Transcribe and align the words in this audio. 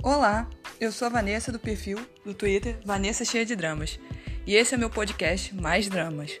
Olá, 0.00 0.48
eu 0.80 0.92
sou 0.92 1.06
a 1.06 1.08
Vanessa 1.08 1.50
do 1.50 1.58
perfil 1.58 1.98
do 2.24 2.32
Twitter 2.32 2.78
Vanessa 2.84 3.24
Cheia 3.24 3.44
de 3.44 3.56
Dramas 3.56 3.98
e 4.46 4.54
esse 4.54 4.72
é 4.72 4.78
meu 4.78 4.88
podcast 4.88 5.52
Mais 5.52 5.88
Dramas. 5.88 6.38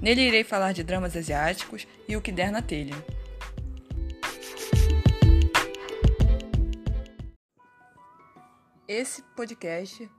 Nele 0.00 0.22
irei 0.22 0.42
falar 0.42 0.72
de 0.72 0.82
dramas 0.82 1.14
asiáticos 1.14 1.86
e 2.08 2.16
o 2.16 2.22
que 2.22 2.32
der 2.32 2.50
na 2.50 2.62
telha. 2.62 2.94
Esse 8.88 9.22
podcast 9.36 10.10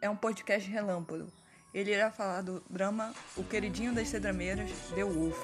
é 0.00 0.08
um 0.08 0.16
podcast 0.16 0.70
relâmpago. 0.70 1.26
Ele 1.74 1.92
irá 1.92 2.08
falar 2.08 2.42
do 2.42 2.62
drama 2.70 3.12
O 3.36 3.42
Queridinho 3.42 3.92
das 3.92 4.08
Cedrameiras, 4.08 4.70
The 4.94 5.02
Wolf, 5.02 5.36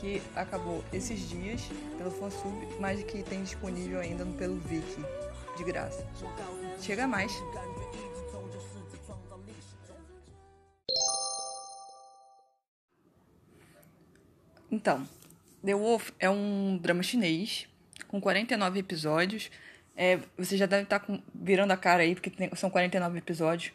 que 0.00 0.20
acabou 0.34 0.84
esses 0.92 1.20
dias 1.28 1.62
pelo 1.96 2.10
Fansub, 2.10 2.66
mas 2.80 3.00
que 3.04 3.22
tem 3.22 3.44
disponível 3.44 4.00
ainda 4.00 4.26
pelo 4.26 4.56
Viki 4.56 5.04
de 5.56 5.64
graça. 5.64 6.06
Chega 6.80 7.06
mais! 7.06 7.32
Então, 14.70 15.08
The 15.64 15.74
Wolf 15.74 16.10
é 16.18 16.28
um 16.28 16.76
drama 16.76 17.02
chinês 17.02 17.66
com 18.08 18.20
49 18.20 18.78
episódios. 18.78 19.50
É, 19.96 20.18
você 20.36 20.56
já 20.56 20.66
deve 20.66 20.82
estar 20.82 20.98
tá 20.98 21.06
com, 21.06 21.22
virando 21.34 21.70
a 21.72 21.76
cara 21.76 22.02
aí, 22.02 22.14
porque 22.14 22.28
tem, 22.28 22.50
são 22.54 22.68
49 22.68 23.18
episódios. 23.18 23.72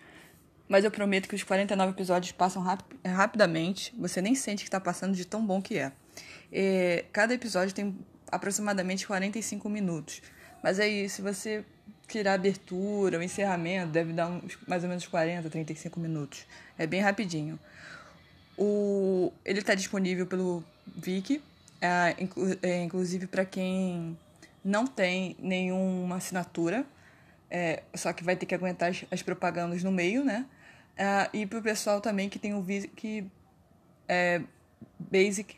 Mas 0.68 0.86
eu 0.86 0.92
prometo 0.92 1.28
que 1.28 1.36
os 1.36 1.44
49 1.44 1.92
episódios 1.92 2.32
passam 2.32 2.62
rap, 2.62 2.84
rapidamente. 3.06 3.94
Você 3.98 4.22
nem 4.22 4.36
sente 4.36 4.64
que 4.64 4.68
está 4.68 4.80
passando 4.80 5.16
de 5.16 5.26
tão 5.26 5.46
bom 5.46 5.62
que 5.62 5.78
é. 5.78 5.92
é. 6.52 7.06
Cada 7.12 7.34
episódio 7.34 7.74
tem 7.74 7.98
aproximadamente 8.32 9.08
45 9.08 9.68
minutos. 9.68 10.22
Mas 10.64 10.80
aí, 10.80 11.10
se 11.10 11.22
você 11.22 11.66
tirar 12.12 12.32
a 12.32 12.36
abertura, 12.36 13.18
o 13.18 13.24
encerramento, 13.24 13.92
deve 13.92 14.14
dar 14.14 14.28
uns, 14.28 14.58
mais 14.68 14.84
ou 14.84 14.90
menos 14.90 15.08
40, 15.08 15.50
35 15.50 16.00
minutos. 16.00 16.46
É 16.78 16.86
bem 16.86 17.00
rapidinho. 17.00 17.58
O, 18.58 19.32
ele 19.46 19.60
está 19.60 19.74
disponível 19.74 20.28
pelo 20.28 20.64
Viki, 20.86 21.42
é, 21.80 22.16
inclu, 22.20 22.46
é, 22.62 22.84
inclusive 22.84 23.26
para 23.28 23.46
quem 23.46 24.18
não 24.64 24.86
tem 24.86 25.36
nenhuma 25.40 26.18
assinatura, 26.18 26.86
é, 27.50 27.84
só 27.96 28.14
que 28.14 28.24
vai 28.24 28.36
ter 28.36 28.46
que 28.46 28.54
aguentar 28.54 28.90
as, 28.90 29.06
as 29.10 29.22
propagandas 29.22 29.84
no 29.84 29.92
meio, 29.92 30.24
né? 30.24 30.46
É, 30.96 31.30
e 31.34 31.46
para 31.46 31.60
o 31.60 31.62
pessoal 31.62 32.02
também 32.02 32.30
que 32.30 32.38
tem 32.38 32.54
o 32.54 32.62
Viki 32.62 33.26
é, 34.08 34.42
Basic, 35.00 35.56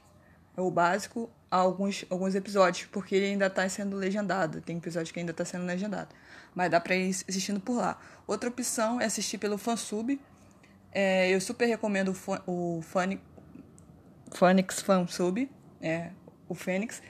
é 0.56 0.62
o 0.62 0.70
básico, 0.70 1.30
alguns, 1.60 2.06
alguns 2.10 2.36
episódios, 2.36 2.88
porque 2.92 3.16
ele 3.16 3.26
ainda 3.28 3.48
está 3.48 3.68
sendo 3.70 3.96
legendado. 3.96 4.62
Tem 4.62 4.78
episódios 4.78 5.12
que 5.12 5.20
ainda 5.20 5.32
está 5.32 5.46
sendo 5.46 5.66
legendado. 5.66 6.10
Mas 6.56 6.72
dá 6.72 6.80
para 6.80 6.96
ir 6.96 7.10
assistindo 7.10 7.60
por 7.60 7.76
lá. 7.78 8.00
Outra 8.26 8.50
opção 8.50 9.00
é 9.00 9.06
assistir 9.06 9.38
pelo 9.38 9.58
Fansub. 9.58 10.20
É, 10.92 11.30
eu 11.30 11.42
super 11.42 11.66
recomendo 11.66 12.16
o, 12.46 12.78
o 12.78 12.82
Phoenix 14.32 14.82
Fansub, 14.82 15.50
é, 15.82 16.10
o 16.48 16.56
Fênix. 16.56 17.02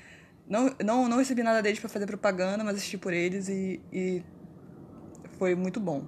Não, 0.48 0.76
não, 0.84 1.08
não 1.08 1.18
recebi 1.18 1.42
nada 1.42 1.62
deles 1.62 1.80
para 1.80 1.90
fazer 1.90 2.06
propaganda, 2.06 2.64
mas 2.64 2.76
assisti 2.76 2.98
por 2.98 3.14
eles 3.14 3.48
e, 3.48 3.82
e 3.92 4.24
foi 5.38 5.56
muito 5.56 5.80
bom. 5.80 6.06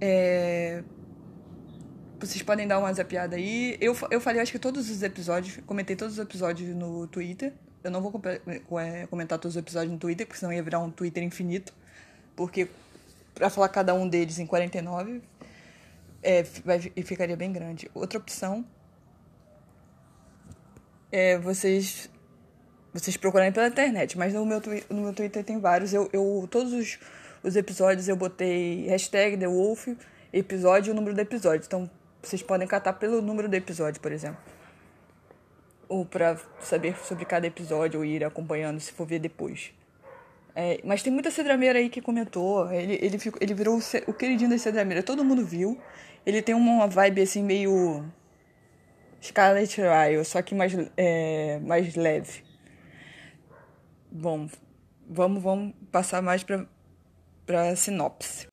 É, 0.00 0.82
vocês 2.18 2.42
podem 2.42 2.66
dar 2.66 2.78
uma 2.78 2.92
zapiada 2.92 3.36
aí. 3.36 3.76
Eu, 3.80 3.96
eu 4.10 4.20
falei, 4.20 4.40
acho 4.40 4.52
que 4.52 4.58
todos 4.58 4.90
os 4.90 5.02
episódios, 5.02 5.58
comentei 5.66 5.94
todos 5.96 6.14
os 6.14 6.20
episódios 6.20 6.74
no 6.74 7.06
Twitter. 7.06 7.52
Eu 7.84 7.90
não 7.90 8.00
vou 8.00 8.20
é, 8.80 9.06
comentar 9.06 9.38
todos 9.38 9.54
os 9.54 9.60
episódios 9.60 9.92
no 9.92 9.98
Twitter, 9.98 10.26
porque 10.26 10.38
senão 10.38 10.52
ia 10.52 10.62
virar 10.62 10.80
um 10.80 10.90
Twitter 10.90 11.22
infinito. 11.22 11.72
Porque 12.34 12.68
para 13.34 13.50
falar 13.50 13.68
cada 13.68 13.94
um 13.94 14.08
deles 14.08 14.38
em 14.38 14.46
49, 14.46 15.22
é, 16.22 16.42
vai, 16.64 16.80
ficaria 16.80 17.36
bem 17.36 17.52
grande. 17.52 17.90
Outra 17.94 18.18
opção 18.18 18.64
é 21.12 21.38
vocês 21.38 22.10
vocês 22.92 23.16
procurarem 23.16 23.52
pela 23.52 23.68
internet, 23.68 24.16
mas 24.16 24.32
no 24.32 24.44
meu, 24.46 24.60
no 24.88 25.02
meu 25.02 25.12
Twitter 25.12 25.44
tem 25.44 25.60
vários. 25.60 25.92
Eu, 25.92 26.08
eu 26.14 26.48
todos 26.50 26.72
os, 26.72 26.98
os 27.42 27.54
episódios 27.54 28.08
eu 28.08 28.16
botei 28.16 28.86
hashtag 28.86 29.36
The 29.36 29.46
Wolf, 29.46 29.88
episódio 30.32 30.90
e 30.90 30.92
o 30.92 30.94
número 30.94 31.14
do 31.14 31.20
episódio. 31.20 31.66
Então 31.66 31.90
vocês 32.22 32.42
podem 32.42 32.66
catar 32.66 32.94
pelo 32.94 33.20
número 33.22 33.48
do 33.48 33.54
episódio, 33.54 34.00
por 34.00 34.12
exemplo. 34.12 34.40
Ou 35.88 36.04
para 36.04 36.38
saber 36.60 36.96
sobre 36.98 37.24
cada 37.24 37.46
episódio 37.46 38.00
ou 38.00 38.04
ir 38.04 38.24
acompanhando 38.24 38.80
se 38.80 38.92
for 38.92 39.06
ver 39.06 39.18
depois. 39.18 39.72
É, 40.54 40.80
mas 40.82 41.02
tem 41.02 41.12
muita 41.12 41.30
cedrameira 41.30 41.78
aí 41.78 41.90
que 41.90 42.00
comentou. 42.00 42.72
Ele, 42.72 42.98
ele, 43.00 43.18
ficou, 43.18 43.38
ele 43.42 43.52
virou 43.52 43.78
o, 43.78 44.10
o 44.10 44.14
queridinho 44.14 44.50
da 44.50 44.58
cedrameira. 44.58 45.02
Todo 45.02 45.24
mundo 45.24 45.44
viu. 45.44 45.78
Ele 46.24 46.42
tem 46.42 46.54
uma 46.54 46.88
vibe 46.88 47.22
assim 47.22 47.42
meio. 47.42 48.04
Scarlet 49.22 49.80
Ryle, 49.80 50.24
só 50.24 50.40
que 50.40 50.54
mais, 50.54 50.72
é, 50.96 51.58
mais 51.60 51.94
leve. 51.94 52.44
Bom, 54.10 54.48
vamos, 55.08 55.42
vamos 55.42 55.74
passar 55.90 56.22
mais 56.22 56.44
para 56.44 57.76
sinopse. 57.76 58.46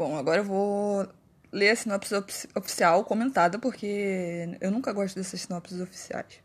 Bom, 0.00 0.16
agora 0.16 0.40
eu 0.40 0.44
vou 0.44 1.06
ler 1.52 1.68
a 1.68 1.76
sinopse 1.76 2.14
oficial 2.54 3.04
comentada, 3.04 3.58
porque 3.58 4.56
eu 4.58 4.70
nunca 4.70 4.94
gosto 4.94 5.14
dessas 5.14 5.42
sinopses 5.42 5.78
oficiais. 5.78 6.40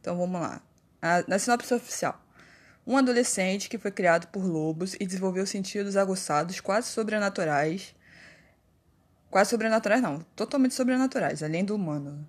Então 0.00 0.16
vamos 0.16 0.40
lá. 0.40 0.62
Na 1.26 1.36
sinopse 1.36 1.74
oficial. 1.74 2.24
Um 2.86 2.96
adolescente 2.96 3.68
que 3.68 3.76
foi 3.76 3.90
criado 3.90 4.28
por 4.28 4.44
lobos 4.44 4.94
e 5.00 5.04
desenvolveu 5.04 5.44
sentidos 5.48 5.96
aguçados 5.96 6.60
quase 6.60 6.90
sobrenaturais. 6.90 7.92
Quase 9.28 9.50
sobrenaturais, 9.50 10.00
não, 10.00 10.20
totalmente 10.36 10.74
sobrenaturais, 10.74 11.42
além 11.42 11.64
do 11.64 11.74
humano. 11.74 12.24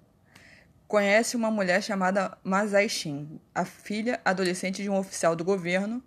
Conhece 0.88 1.35
uma 1.35 1.51
mulher 1.51 1.84
chamada 1.84 2.35
Masai 2.44 2.90
Shin, 2.90 3.40
a 3.53 3.63
filha 3.63 4.19
adolescente 4.25 4.81
de 4.81 4.90
um 4.90 4.97
oficial 4.97 5.35
do 5.35 5.44
governo. 5.44 6.03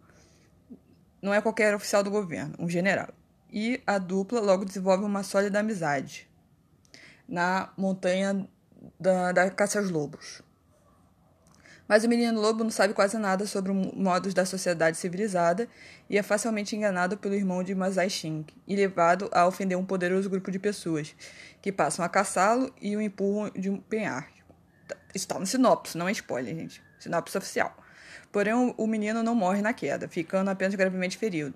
Não 1.23 1.33
é 1.33 1.41
qualquer 1.41 1.73
oficial 1.73 2.03
do 2.03 2.11
governo, 2.11 2.57
um 2.59 2.69
general 2.69 3.15
e 3.59 3.83
a 3.87 3.97
dupla 3.97 4.39
logo 4.39 4.67
desenvolve 4.67 5.03
uma 5.03 5.23
sólida 5.23 5.61
amizade 5.61 6.29
na 7.27 7.73
montanha 7.75 8.47
da, 9.01 9.33
da 9.33 9.51
caça 9.51 9.79
aos 9.79 9.91
lobos. 9.91 10.43
Mas 11.89 12.05
o 12.05 12.09
menino 12.09 12.39
lobo 12.39 12.63
não 12.63 12.71
sabe 12.71 12.93
quase 12.93 13.17
nada 13.17 13.47
sobre 13.47 13.73
os 13.73 13.95
modos 13.95 14.35
da 14.35 14.45
sociedade 14.45 14.99
civilizada 14.99 15.67
e 16.11 16.19
é 16.19 16.23
facilmente 16.23 16.77
enganado 16.77 17.17
pelo 17.17 17.35
irmão 17.35 17.63
de 17.63 17.75
Masai 17.75 18.11
Shing 18.11 18.45
e 18.69 18.77
levado 18.77 19.31
a 19.33 19.47
ofender 19.47 19.79
um 19.79 19.87
poderoso 19.87 20.29
grupo 20.29 20.51
de 20.51 20.59
pessoas 20.59 21.17
que 21.63 21.73
passam 21.73 22.05
a 22.05 22.11
caçá-lo 22.11 22.71
e 22.79 22.95
o 22.95 23.01
empurram 23.01 23.51
de 23.59 23.71
um 23.71 23.79
penhasco. 23.79 24.37
Isso 25.15 25.25
está 25.25 25.39
no 25.39 25.47
sinopse, 25.47 25.97
não 25.97 26.07
é 26.07 26.13
spoiler, 26.13 26.55
gente. 26.55 26.83
Sinopse 26.99 27.39
oficial. 27.39 27.75
Porém, 28.31 28.75
o 28.77 28.87
menino 28.87 29.23
não 29.23 29.35
morre 29.35 29.63
na 29.63 29.73
queda, 29.73 30.07
ficando 30.09 30.51
apenas 30.51 30.75
gravemente 30.75 31.17
ferido. 31.17 31.55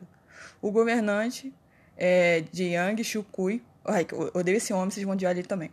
O 0.63 0.71
governante 0.71 1.53
é, 2.01 2.43
de 2.51 2.65
Yang 2.65 3.05
Shukui. 3.05 3.63
Ai, 3.85 4.07
odeio 4.35 4.57
esse 4.57 4.73
homem, 4.73 4.91
vocês 4.91 5.05
vão 5.05 5.13
odiar 5.13 5.37
ele 5.37 5.47
também. 5.47 5.71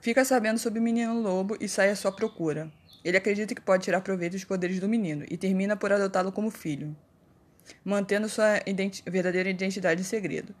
Fica 0.00 0.24
sabendo 0.24 0.58
sobre 0.58 0.80
o 0.80 0.82
menino 0.82 1.20
lobo 1.20 1.56
e 1.60 1.68
sai 1.68 1.90
à 1.90 1.96
sua 1.96 2.10
procura. 2.10 2.72
Ele 3.04 3.16
acredita 3.16 3.54
que 3.54 3.60
pode 3.60 3.84
tirar 3.84 4.00
proveito 4.00 4.32
dos 4.32 4.44
poderes 4.44 4.80
do 4.80 4.88
menino 4.88 5.24
e 5.28 5.36
termina 5.36 5.76
por 5.76 5.92
adotá-lo 5.92 6.32
como 6.32 6.50
filho, 6.50 6.96
mantendo 7.84 8.28
sua 8.28 8.60
identi 8.66 9.02
verdadeira 9.06 9.50
identidade 9.50 10.00
em 10.00 10.04
segredo. 10.04 10.54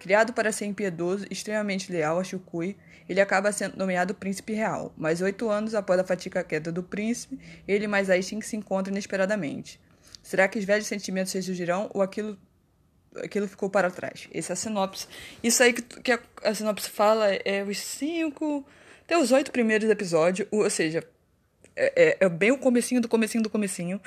Criado 0.00 0.32
para 0.32 0.50
ser 0.50 0.66
impiedoso 0.66 1.26
e 1.30 1.32
extremamente 1.32 1.92
leal 1.92 2.18
a 2.18 2.24
Shukui, 2.24 2.76
ele 3.08 3.20
acaba 3.20 3.52
sendo 3.52 3.76
nomeado 3.76 4.14
príncipe 4.14 4.52
real, 4.52 4.92
mas 4.96 5.20
oito 5.20 5.48
anos 5.48 5.76
após 5.76 6.00
a 6.00 6.04
fatídica 6.04 6.42
queda 6.42 6.72
do 6.72 6.82
príncipe, 6.82 7.38
ele 7.68 7.86
mais 7.86 8.10
Aishin 8.10 8.40
se 8.40 8.56
encontram 8.56 8.92
inesperadamente. 8.92 9.80
Será 10.20 10.48
que 10.48 10.58
os 10.58 10.64
velhos 10.64 10.86
sentimentos 10.86 11.32
ressurgirão 11.32 11.88
ou 11.94 12.02
aquilo 12.02 12.36
aquilo 13.16 13.48
ficou 13.48 13.68
para 13.68 13.90
trás. 13.90 14.28
Essa 14.32 14.52
é 14.52 14.54
a 14.54 14.56
sinopse. 14.56 15.06
Isso 15.42 15.62
aí 15.62 15.72
que, 15.72 15.82
que 15.82 16.12
a, 16.12 16.20
a 16.44 16.54
sinopse 16.54 16.88
fala 16.88 17.26
é 17.44 17.62
os 17.62 17.78
cinco, 17.78 18.66
até 19.04 19.16
os 19.16 19.32
oito 19.32 19.50
primeiros 19.50 19.88
episódios, 19.90 20.48
ou 20.50 20.68
seja, 20.70 21.06
é, 21.76 21.92
é, 22.10 22.16
é, 22.20 22.28
bem 22.28 22.50
o 22.50 22.58
comecinho 22.58 23.00
do 23.00 23.08
comecinho 23.08 23.42
do 23.42 23.50
comecinho, 23.50 24.00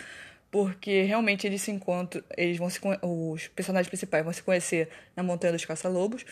porque 0.51 1.03
realmente 1.03 1.45
eles 1.45 1.61
se 1.61 1.71
encontram, 1.71 2.23
eles 2.37 2.57
vão 2.57 2.69
se 2.69 2.79
os 3.01 3.47
personagens 3.49 3.89
principais 3.89 4.23
vão 4.23 4.33
se 4.33 4.43
conhecer 4.43 4.89
na 5.15 5.23
Montanha 5.23 5.53
dos 5.53 5.65
Caça-Lobos, 5.65 6.25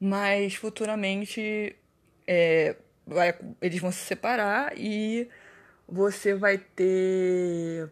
mas 0.00 0.54
futuramente 0.54 1.74
é, 2.26 2.76
vai, 3.06 3.34
eles 3.60 3.80
vão 3.80 3.90
se 3.90 3.98
separar 3.98 4.72
e 4.76 5.28
você 5.88 6.34
vai 6.34 6.58
ter 6.58 7.90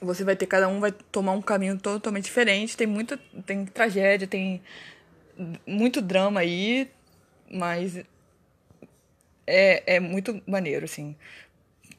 você 0.00 0.24
vai 0.24 0.36
ter 0.36 0.46
cada 0.46 0.68
um 0.68 0.80
vai 0.80 0.92
tomar 0.92 1.32
um 1.32 1.42
caminho 1.42 1.78
totalmente 1.78 2.24
diferente. 2.24 2.76
Tem 2.76 2.86
muita 2.86 3.18
tem 3.46 3.64
tragédia, 3.66 4.26
tem 4.26 4.62
muito 5.66 6.00
drama 6.02 6.40
aí, 6.40 6.90
mas 7.50 8.02
é, 9.46 9.96
é 9.96 10.00
muito 10.00 10.40
maneiro, 10.46 10.84
assim. 10.84 11.16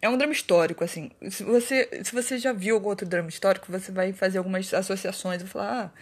é 0.01 0.09
um 0.09 0.17
drama 0.17 0.33
histórico, 0.33 0.83
assim. 0.83 1.11
Se 1.29 1.43
você, 1.43 1.89
se 2.03 2.13
você 2.13 2.37
já 2.39 2.53
viu 2.53 2.75
algum 2.75 2.89
outro 2.89 3.07
drama 3.07 3.29
histórico, 3.29 3.71
você 3.71 3.91
vai 3.91 4.13
fazer 4.13 4.39
algumas 4.39 4.73
associações 4.73 5.41
e 5.41 5.47
falar, 5.47 5.93
ah, 5.93 5.99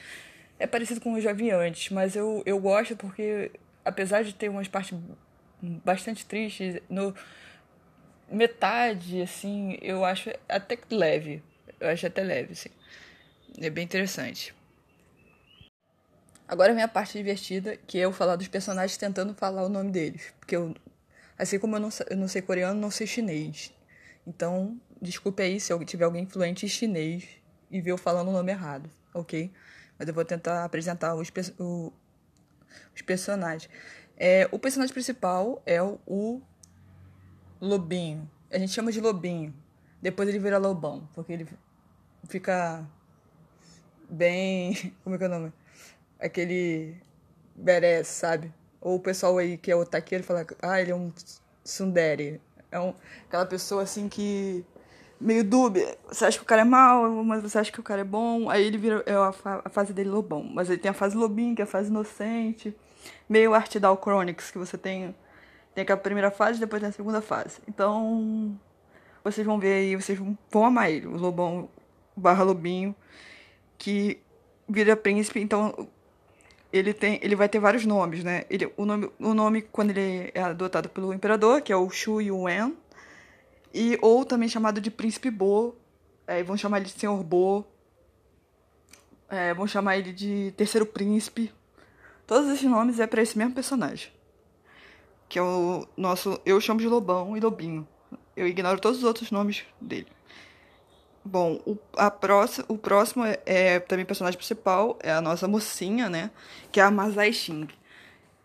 é 0.59 0.67
parecido 0.67 1.01
com 1.01 1.11
o 1.11 1.13
que 1.13 1.19
eu 1.19 1.23
já 1.23 1.33
vi 1.33 1.51
antes, 1.51 1.89
mas 1.91 2.15
eu, 2.15 2.43
eu 2.45 2.59
gosto 2.59 2.95
porque, 2.95 3.51
apesar 3.85 4.23
de 4.23 4.33
ter 4.33 4.49
umas 4.49 4.67
partes 4.67 4.97
bastante 5.61 6.25
tristes, 6.25 6.79
no 6.89 7.13
metade, 8.31 9.21
assim, 9.21 9.77
eu 9.81 10.05
acho 10.05 10.29
até 10.47 10.77
leve. 10.91 11.43
Eu 11.79 11.89
acho 11.89 12.05
até 12.07 12.23
leve, 12.23 12.53
assim. 12.53 12.69
É 13.57 13.69
bem 13.69 13.85
interessante. 13.85 14.53
Agora 16.47 16.73
vem 16.73 16.83
a 16.83 16.87
parte 16.87 17.17
divertida, 17.17 17.77
que 17.77 17.99
é 17.99 18.05
eu 18.05 18.11
falar 18.11 18.35
dos 18.35 18.47
personagens 18.47 18.97
tentando 18.97 19.33
falar 19.33 19.63
o 19.63 19.69
nome 19.69 19.91
deles. 19.91 20.33
Porque 20.39 20.55
eu, 20.55 20.75
assim 21.37 21.59
como 21.59 21.75
eu 21.75 21.79
não, 21.79 21.89
eu 22.09 22.17
não 22.17 22.27
sei 22.27 22.41
coreano, 22.41 22.79
não 22.79 22.89
sei 22.89 23.05
chinês. 23.05 23.71
Então, 24.25 24.79
desculpe 25.01 25.43
aí 25.43 25.59
se 25.59 25.71
eu 25.71 25.83
tiver 25.85 26.05
alguém 26.05 26.25
fluente 26.25 26.65
em 26.65 26.69
chinês 26.69 27.23
e 27.69 27.79
ver 27.79 27.91
eu 27.91 27.97
falando 27.97 28.29
o 28.29 28.31
nome 28.31 28.51
errado, 28.51 28.89
ok? 29.13 29.51
Mas 29.97 30.07
eu 30.07 30.13
vou 30.13 30.25
tentar 30.25 30.65
apresentar 30.65 31.13
os, 31.15 31.31
o, 31.59 31.93
os 32.95 33.01
personagens. 33.01 33.69
É, 34.17 34.49
o 34.51 34.59
personagem 34.59 34.93
principal 34.93 35.61
é 35.65 35.81
o, 35.81 35.99
o 36.05 36.41
Lobinho. 37.61 38.29
A 38.51 38.57
gente 38.57 38.71
chama 38.73 38.91
de 38.91 38.99
Lobinho. 38.99 39.53
Depois 40.01 40.27
ele 40.27 40.39
vira 40.39 40.57
Lobão, 40.57 41.07
porque 41.13 41.31
ele 41.31 41.47
fica 42.29 42.85
bem. 44.09 44.93
Como 45.03 45.15
é 45.15 45.17
que 45.17 45.23
é 45.23 45.27
o 45.27 45.29
nome? 45.29 45.53
Aquele. 46.19 46.95
Beres, 47.55 48.07
sabe? 48.07 48.53
Ou 48.79 48.95
o 48.95 48.99
pessoal 48.99 49.37
aí 49.37 49.57
que 49.57 49.69
é 49.69 49.75
o 49.75 49.85
taqueiro 49.85 50.23
fala, 50.23 50.45
ah, 50.61 50.79
ele 50.79 50.91
é 50.91 50.95
um 50.95 51.11
Sundere. 51.63 52.39
É 52.71 52.79
um, 52.79 52.93
aquela 53.27 53.45
pessoa 53.45 53.83
assim 53.83 54.07
que. 54.07 54.63
meio 55.19 55.43
dúbia. 55.43 55.97
Você 56.07 56.25
acha 56.25 56.37
que 56.37 56.43
o 56.43 56.47
cara 56.47 56.61
é 56.61 56.65
mal, 56.65 57.09
mas 57.23 57.41
você 57.41 57.57
acha 57.57 57.71
que 57.71 57.79
o 57.79 57.83
cara 57.83 58.01
é 58.01 58.05
bom. 58.05 58.49
Aí 58.49 58.63
ele 58.63 58.77
vira 58.77 59.03
é 59.05 59.13
a, 59.13 59.31
fa 59.31 59.61
a 59.65 59.69
fase 59.69 59.91
dele 59.91 60.09
lobão. 60.09 60.43
Mas 60.43 60.69
ele 60.69 60.79
tem 60.79 60.91
a 60.91 60.93
fase 60.93 61.17
lobinho, 61.17 61.55
que 61.55 61.61
é 61.61 61.65
a 61.65 61.67
fase 61.67 61.89
inocente. 61.89 62.75
Meio 63.27 63.53
Artidal 63.53 63.99
Chronicles, 64.01 64.51
que 64.51 64.57
você 64.57 64.77
tem. 64.77 65.15
Tem 65.75 65.83
aquela 65.83 65.99
primeira 65.99 66.31
fase 66.31 66.59
depois 66.59 66.81
tem 66.81 66.89
a 66.89 66.93
segunda 66.93 67.21
fase. 67.21 67.59
Então. 67.67 68.57
Vocês 69.21 69.45
vão 69.45 69.59
ver 69.59 69.73
aí, 69.73 69.95
vocês 69.97 70.17
vão 70.49 70.65
amar 70.65 70.89
ele, 70.89 71.05
o 71.05 71.17
lobão 71.17 71.69
barra 72.19 72.43
lobinho, 72.43 72.95
que 73.77 74.21
vira 74.67 74.95
príncipe, 74.95 75.39
então 75.39 75.87
ele 76.71 76.93
tem 76.93 77.19
ele 77.23 77.35
vai 77.35 77.49
ter 77.49 77.59
vários 77.59 77.85
nomes 77.85 78.23
né? 78.23 78.43
Ele 78.49 78.71
o 78.77 78.85
nome 78.85 79.11
o 79.19 79.33
nome 79.33 79.61
quando 79.63 79.89
ele 79.89 80.31
é 80.33 80.41
adotado 80.41 80.87
pelo 80.89 81.13
imperador 81.13 81.61
que 81.61 81.73
é 81.73 81.75
o 81.75 81.89
Shu 81.89 82.21
Yuan 82.21 82.73
e 83.73 83.97
ou 84.01 84.23
também 84.23 84.47
chamado 84.47 84.79
de 84.79 84.91
príncipe 84.91 85.31
Bo 85.31 85.75
é, 86.27 86.43
vão 86.43 86.55
chamar 86.55 86.77
ele 86.77 86.85
de 86.85 86.91
senhor 86.91 87.23
Bo 87.23 87.65
é, 89.29 89.53
vão 89.53 89.67
chamar 89.67 89.97
ele 89.97 90.11
de 90.11 90.51
terceiro 90.57 90.85
príncipe. 90.85 91.51
Todos 92.25 92.49
esses 92.49 92.69
nomes 92.69 92.99
é 92.99 93.07
para 93.07 93.21
esse 93.21 93.37
mesmo 93.37 93.53
personagem 93.55 94.11
que 95.27 95.37
é 95.37 95.41
o 95.41 95.87
nosso 95.97 96.39
eu 96.45 96.59
chamo 96.61 96.79
de 96.79 96.87
Lobão 96.87 97.35
e 97.37 97.39
Lobinho. 97.39 97.87
Eu 98.35 98.47
ignoro 98.47 98.79
todos 98.79 98.99
os 98.99 99.03
outros 99.03 99.31
nomes 99.31 99.63
dele 99.81 100.07
Bom, 101.31 101.61
o, 101.63 101.77
a 101.95 102.09
próxima, 102.09 102.65
o 102.67 102.75
próximo 102.75 103.23
é, 103.23 103.39
é, 103.45 103.79
também 103.79 104.03
personagem 104.03 104.35
principal, 104.35 104.97
é 104.99 105.11
a 105.11 105.21
nossa 105.21 105.47
mocinha, 105.47 106.09
né? 106.09 106.31
Que 106.71 106.79
é 106.79 106.83
a 106.83 106.89
Masai 106.89 107.31
Xing. 107.31 107.67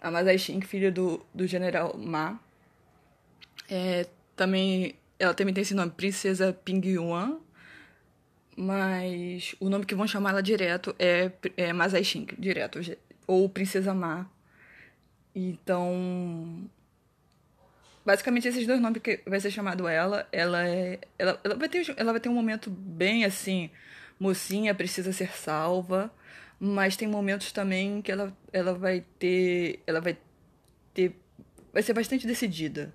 A 0.03 0.11
Masai 0.11 0.37
Xing, 0.37 0.61
filha 0.61 0.93
do, 0.93 1.25
do 1.33 1.47
general 1.47 1.97
Ma. 1.97 2.39
É, 3.71 4.07
também, 4.37 4.97
ela 5.19 5.33
também 5.33 5.55
tem 5.55 5.63
esse 5.63 5.73
nome, 5.73 5.93
Princesa 5.93 6.53
Ping 6.53 6.87
Yuan. 6.87 7.39
Mas 8.55 9.57
o 9.59 9.71
nome 9.71 9.87
que 9.87 9.95
vão 9.95 10.07
chamar 10.07 10.31
ela 10.31 10.43
direto 10.43 10.95
é, 10.99 11.33
é 11.57 11.73
Masai 11.73 12.05
Xing, 12.05 12.27
direto. 12.39 12.81
Ou 13.27 13.49
Princesa 13.49 13.95
Ma. 13.95 14.27
Então, 15.35 16.69
basicamente 18.05 18.49
esses 18.49 18.67
dois 18.67 18.81
nomes 18.81 19.01
que 19.03 19.21
vai 19.27 19.41
ser 19.41 19.51
chamado 19.51 19.89
ela, 19.89 20.29
ela 20.31 20.69
é, 20.69 20.99
ela, 21.19 21.41
ela 21.43 21.55
vai 21.55 21.69
ter, 21.69 21.95
ela 21.97 22.13
vai 22.13 22.21
ter 22.21 22.29
um 22.29 22.35
momento 22.35 22.71
bem 22.71 23.25
assim, 23.25 23.71
mocinha 24.21 24.75
precisa 24.75 25.13
ser 25.13 25.31
salva, 25.33 26.13
mas 26.61 26.97
tem 26.97 27.09
momentos 27.09 27.53
também 27.53 28.03
que 28.03 28.13
ela, 28.13 28.37
ela 28.53 28.75
vai 28.75 29.05
ter, 29.19 29.81
ela 29.87 30.01
vai 30.01 30.17
ter, 30.93 31.17
vai 31.73 31.83
ser 31.83 31.95
bastante 31.95 32.27
decidida. 32.27 32.95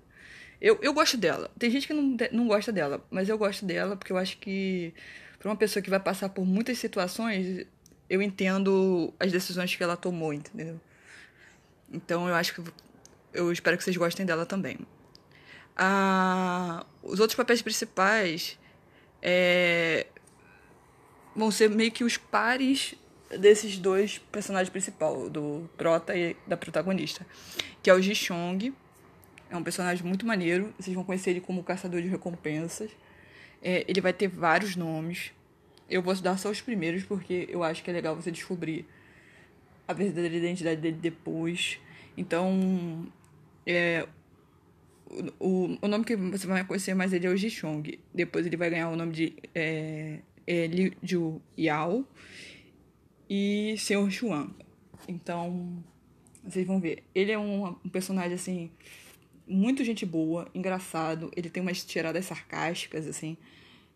Eu, 0.60 0.78
eu 0.82 0.92
gosto 0.92 1.16
dela. 1.16 1.50
Tem 1.58 1.70
gente 1.70 1.86
que 1.86 1.94
não, 1.94 2.16
não 2.32 2.46
gosta 2.46 2.70
dela, 2.70 3.04
mas 3.10 3.28
eu 3.28 3.38
gosto 3.38 3.64
dela 3.64 3.96
porque 3.96 4.12
eu 4.12 4.18
acho 4.18 4.38
que 4.38 4.92
para 5.38 5.48
uma 5.48 5.56
pessoa 5.56 5.82
que 5.82 5.90
vai 5.90 6.00
passar 6.00 6.28
por 6.28 6.44
muitas 6.44 6.78
situações, 6.78 7.66
eu 8.08 8.20
entendo 8.22 9.12
as 9.18 9.32
decisões 9.32 9.74
que 9.74 9.82
ela 9.82 9.96
tomou, 9.96 10.32
entendeu? 10.34 10.78
Então 11.90 12.28
eu 12.28 12.34
acho 12.34 12.54
que 12.54 12.62
eu 13.32 13.50
espero 13.50 13.76
que 13.78 13.84
vocês 13.84 13.96
gostem 13.96 14.26
dela 14.26 14.44
também 14.44 14.78
a, 15.82 16.84
os 17.02 17.20
outros 17.20 17.34
papéis 17.34 17.62
principais 17.62 18.58
é, 19.22 20.06
vão 21.34 21.50
ser 21.50 21.70
meio 21.70 21.90
que 21.90 22.04
os 22.04 22.18
pares 22.18 22.94
desses 23.38 23.78
dois 23.78 24.18
personagens 24.18 24.68
principais, 24.68 25.30
do 25.30 25.70
prota 25.78 26.14
e 26.14 26.36
da 26.46 26.54
protagonista, 26.54 27.26
que 27.82 27.88
é 27.88 27.94
o 27.94 28.02
Ji 28.02 28.14
Chong. 28.14 28.74
É 29.48 29.56
um 29.56 29.62
personagem 29.62 30.04
muito 30.06 30.26
maneiro, 30.26 30.74
vocês 30.78 30.94
vão 30.94 31.02
conhecer 31.02 31.30
ele 31.30 31.40
como 31.40 31.64
caçador 31.64 32.02
de 32.02 32.08
recompensas. 32.08 32.90
É, 33.62 33.84
ele 33.88 34.02
vai 34.02 34.12
ter 34.12 34.28
vários 34.28 34.76
nomes. 34.76 35.32
Eu 35.88 36.02
vou 36.02 36.14
dar 36.16 36.38
só 36.38 36.50
os 36.50 36.60
primeiros 36.60 37.04
porque 37.04 37.48
eu 37.50 37.64
acho 37.64 37.82
que 37.82 37.90
é 37.90 37.92
legal 37.92 38.14
você 38.14 38.30
descobrir 38.30 38.86
a 39.88 39.94
verdadeira 39.94 40.36
identidade 40.36 40.80
dele 40.80 40.98
depois. 41.00 41.78
Então, 42.16 43.10
é, 43.66 44.06
o, 45.38 45.76
o 45.80 45.88
nome 45.88 46.04
que 46.04 46.16
você 46.16 46.46
vai 46.46 46.64
conhecer 46.64 46.94
mais 46.94 47.12
ele 47.12 47.26
é 47.26 47.30
o 47.30 47.36
Jichong. 47.36 47.98
Depois 48.14 48.46
ele 48.46 48.56
vai 48.56 48.70
ganhar 48.70 48.88
o 48.90 48.96
nome 48.96 49.12
de 49.12 49.34
é, 49.54 50.20
é 50.46 50.66
Liu 50.66 50.92
Ju 51.02 51.42
Yao 51.58 52.06
e 53.28 53.76
Senhor 53.78 54.10
Xuan. 54.10 54.50
Então, 55.08 55.82
vocês 56.44 56.66
vão 56.66 56.80
ver. 56.80 57.02
Ele 57.14 57.32
é 57.32 57.38
um, 57.38 57.66
um, 57.66 57.88
personagem, 57.88 58.34
assim, 58.34 58.70
muito 59.46 59.84
gente 59.84 60.06
boa, 60.06 60.48
engraçado. 60.54 61.30
Ele 61.36 61.50
tem 61.50 61.62
umas 61.62 61.84
tiradas 61.84 62.26
sarcásticas, 62.26 63.06
assim. 63.06 63.36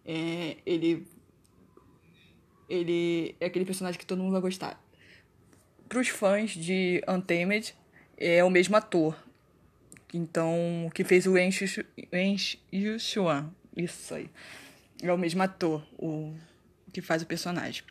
É, 0.05 0.57
ele. 0.67 1.07
Ele 2.69 3.37
é 3.41 3.47
aquele 3.47 3.65
personagem 3.65 4.01
que 4.01 4.07
todo 4.07 4.23
mundo 4.23 4.33
vai 4.33 4.41
gostar. 4.41 4.83
Para 5.89 6.01
os 6.01 6.09
fãs 6.09 6.53
de 6.53 7.03
Untamed, 7.07 7.75
é 8.17 8.43
o 8.43 8.51
mesmo 8.51 8.75
ator. 8.75 9.17
Então, 10.17 10.89
que 10.95 11.03
fez 11.03 11.27
o 11.27 11.37
En 11.37 11.51
Yushuan. 12.73 13.53
Isso 13.77 14.15
aí. 14.15 14.31
É 15.03 15.13
o 15.13 15.19
mesmo 15.19 15.43
ator, 15.43 15.85
o 15.99 16.33
que 16.93 17.03
faz 17.03 17.21
o 17.23 17.27
personagem. 17.27 17.83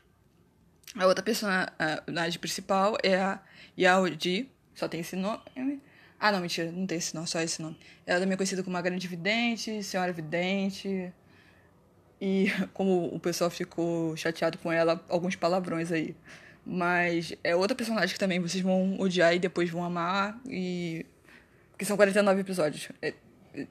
A 0.96 1.06
outra 1.06 1.22
personagem 1.22 2.40
principal 2.40 2.96
é 3.04 3.18
a 3.18 3.44
Yao 3.78 4.08
Ji. 4.08 4.50
Só 4.74 4.88
tem 4.88 5.02
esse 5.02 5.18
nome. 5.18 5.42
Ah, 6.18 6.32
não, 6.32 6.40
mentira, 6.40 6.72
não 6.72 6.88
tem 6.88 6.98
esse 6.98 7.14
nome, 7.14 7.28
só 7.28 7.42
esse 7.42 7.62
nome. 7.62 7.78
Ela 8.06 8.22
também 8.22 8.36
é 8.36 8.38
conhecida 8.38 8.64
como 8.64 8.74
uma 8.74 8.82
grande 8.82 9.06
vidente, 9.06 9.84
senhora 9.84 10.14
vidente. 10.14 11.12
E 12.22 12.46
como 12.74 13.14
o 13.14 13.20
pessoal 13.20 13.50
ficou 13.50 14.16
chateado 14.16 14.58
com 14.60 14.72
ela, 14.72 15.04
alguns 15.10 15.36
palavrões 15.36 15.92
aí. 15.92 16.16
Mas 16.66 17.34
é 17.44 17.54
outra 17.54 17.76
personagem 17.76 18.14
que 18.14 18.20
também 18.20 18.40
vocês 18.40 18.64
vão 18.64 18.98
odiar 18.98 19.36
e 19.36 19.40
depois 19.40 19.70
vão 19.70 19.84
amar. 19.84 20.40
E 20.48 21.06
que 21.84 21.88
são 21.88 21.98
49 21.98 22.42
episódios. 22.42 22.90
É, 23.02 23.14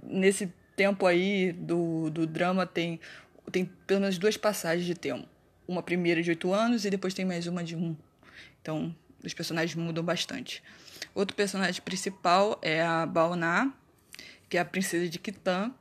nesse 0.02 0.52
tempo 0.76 1.06
aí 1.06 1.52
do, 1.52 2.10
do 2.10 2.26
drama 2.26 2.66
tem, 2.66 3.00
tem 3.50 3.64
pelo 3.86 4.00
menos 4.00 4.18
duas 4.18 4.36
passagens 4.36 4.86
de 4.86 4.94
tempo. 4.94 5.26
Uma 5.66 5.82
primeira 5.82 6.22
de 6.22 6.30
8 6.30 6.52
anos 6.52 6.84
e 6.84 6.90
depois 6.90 7.14
tem 7.14 7.24
mais 7.24 7.46
uma 7.46 7.64
de 7.64 7.74
1. 7.74 7.96
Então, 8.60 8.94
os 9.24 9.32
personagens 9.32 9.74
mudam 9.74 10.04
bastante. 10.04 10.62
Outro 11.14 11.34
personagem 11.34 11.80
principal 11.80 12.58
é 12.60 12.82
a 12.82 13.06
Baona, 13.06 13.72
que 14.48 14.58
é 14.58 14.60
a 14.60 14.64
princesa 14.64 15.08
de 15.08 15.18
Kitan. 15.18 15.72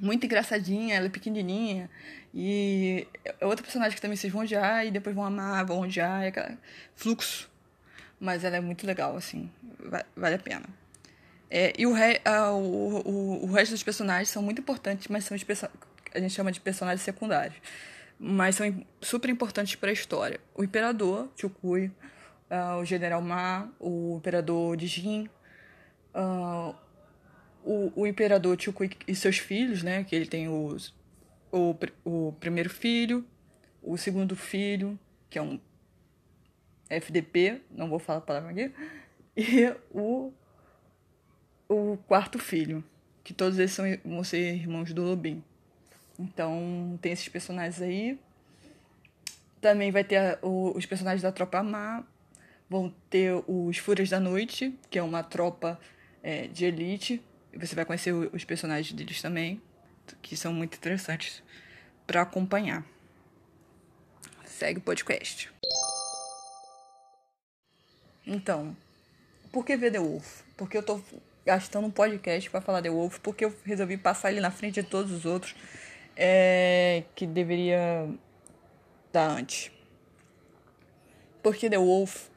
Muito 0.00 0.24
engraçadinha, 0.24 0.94
ela 0.94 1.06
é 1.06 1.10
pequenininha. 1.10 1.90
E 2.32 3.06
é 3.24 3.44
outra 3.44 3.62
personagem 3.62 3.94
que 3.94 4.00
também 4.00 4.16
vocês 4.16 4.32
vão 4.32 4.42
odiar 4.42 4.86
e 4.86 4.90
depois 4.90 5.14
vão 5.14 5.24
amar, 5.24 5.66
vão 5.66 5.80
odiar. 5.80 6.22
É 6.22 6.28
aquela 6.28 6.56
fluxo. 6.94 7.50
Mas 8.18 8.44
ela 8.44 8.56
é 8.56 8.60
muito 8.60 8.86
legal, 8.86 9.16
assim. 9.16 9.50
Vale 10.16 10.34
a 10.36 10.38
pena. 10.38 10.80
É, 11.50 11.72
e 11.76 11.86
o, 11.86 11.92
re, 11.92 12.20
a, 12.24 12.52
o, 12.52 13.00
o, 13.00 13.44
o, 13.44 13.52
resto 13.52 13.72
dos 13.72 13.82
personagens 13.82 14.28
são 14.28 14.42
muito 14.42 14.60
importantes, 14.60 15.08
mas 15.08 15.24
são 15.24 15.36
a 16.14 16.20
gente 16.20 16.32
chama 16.32 16.52
de 16.52 16.60
personagens 16.60 17.02
secundários. 17.02 17.56
Mas 18.18 18.56
são 18.56 18.86
super 19.00 19.30
importantes 19.30 19.74
para 19.74 19.90
a 19.90 19.92
história. 19.92 20.38
O 20.54 20.62
Imperador, 20.62 21.28
Chukui, 21.36 21.90
uh, 22.50 22.80
o 22.80 22.84
General 22.84 23.20
Ma, 23.20 23.68
o 23.80 24.16
Imperador 24.18 24.76
de 24.76 24.86
Jin, 24.86 25.28
uh, 26.14 26.74
o, 27.64 27.92
o 27.94 28.06
imperador 28.06 28.60
Chuko 28.60 28.84
e 29.06 29.14
seus 29.14 29.38
filhos, 29.38 29.82
né? 29.82 30.04
Que 30.04 30.16
ele 30.16 30.26
tem 30.26 30.48
os, 30.48 30.94
o, 31.52 31.74
o 32.04 32.32
primeiro 32.38 32.70
filho, 32.70 33.24
o 33.82 33.96
segundo 33.96 34.36
filho, 34.36 34.98
que 35.28 35.38
é 35.38 35.42
um 35.42 35.60
FDP, 36.88 37.60
não 37.70 37.88
vou 37.88 37.98
falar 37.98 38.18
a 38.18 38.22
palavra 38.22 38.50
aqui, 38.50 38.72
e 39.36 39.72
o, 39.92 40.32
o 41.70 41.96
quarto 42.08 42.36
filho, 42.36 42.82
que 43.22 43.32
todos 43.32 43.56
eles 43.56 43.70
são, 43.70 43.84
vão 44.04 44.24
ser 44.24 44.54
irmãos 44.54 44.92
do 44.92 45.02
Lobin. 45.02 45.42
Então, 46.18 46.98
tem 47.00 47.12
esses 47.12 47.28
personagens 47.28 47.80
aí. 47.80 48.18
Também 49.60 49.92
vai 49.92 50.02
ter 50.02 50.16
a, 50.16 50.38
o, 50.42 50.76
os 50.76 50.84
personagens 50.84 51.22
da 51.22 51.30
Tropa 51.30 51.62
Má. 51.62 52.02
Vão 52.68 52.92
ter 53.08 53.32
os 53.46 53.78
Fúrias 53.78 54.10
da 54.10 54.18
Noite, 54.18 54.76
que 54.90 54.98
é 54.98 55.02
uma 55.02 55.22
tropa 55.22 55.80
é, 56.22 56.48
de 56.48 56.64
elite. 56.64 57.22
Você 57.54 57.74
vai 57.74 57.84
conhecer 57.84 58.12
os 58.12 58.44
personagens 58.44 58.92
deles 58.92 59.22
também, 59.22 59.62
que 60.20 60.36
são 60.36 60.52
muito 60.52 60.76
interessantes 60.76 61.42
para 62.06 62.22
acompanhar. 62.22 62.84
Segue 64.44 64.78
o 64.78 64.82
podcast. 64.82 65.50
Então, 68.26 68.76
por 69.52 69.64
que 69.64 69.76
The 69.76 69.98
Wolf? 69.98 70.42
Porque 70.56 70.76
eu 70.76 70.82
tô 70.82 71.00
gastando 71.44 71.86
um 71.86 71.90
podcast 71.90 72.50
para 72.50 72.60
falar 72.60 72.82
The 72.82 72.90
Wolf, 72.90 73.18
porque 73.18 73.44
eu 73.44 73.54
resolvi 73.64 73.96
passar 73.96 74.30
ele 74.30 74.40
na 74.40 74.50
frente 74.50 74.82
de 74.82 74.88
todos 74.88 75.10
os 75.10 75.24
outros 75.24 75.54
é, 76.16 77.04
que 77.14 77.26
deveria 77.26 78.08
dar 79.12 79.30
antes. 79.30 79.70
Porque 81.42 81.70
The 81.70 81.78
Wolf 81.78 82.28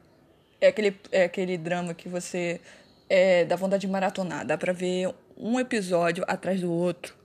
é 0.62 0.67
aquele, 0.67 0.98
é 1.12 1.25
aquele 1.25 1.57
drama 1.57 1.93
que 1.93 2.07
você 2.07 2.62
é, 3.10 3.43
dá 3.45 3.55
vontade 3.55 3.81
de 3.81 3.91
maratonar, 3.91 4.45
dá 4.45 4.57
pra 4.57 4.72
ver 4.72 5.13
um 5.38 5.60
episódio 5.60 6.24
atrás 6.27 6.62
do 6.62 6.72
outro 6.72 7.15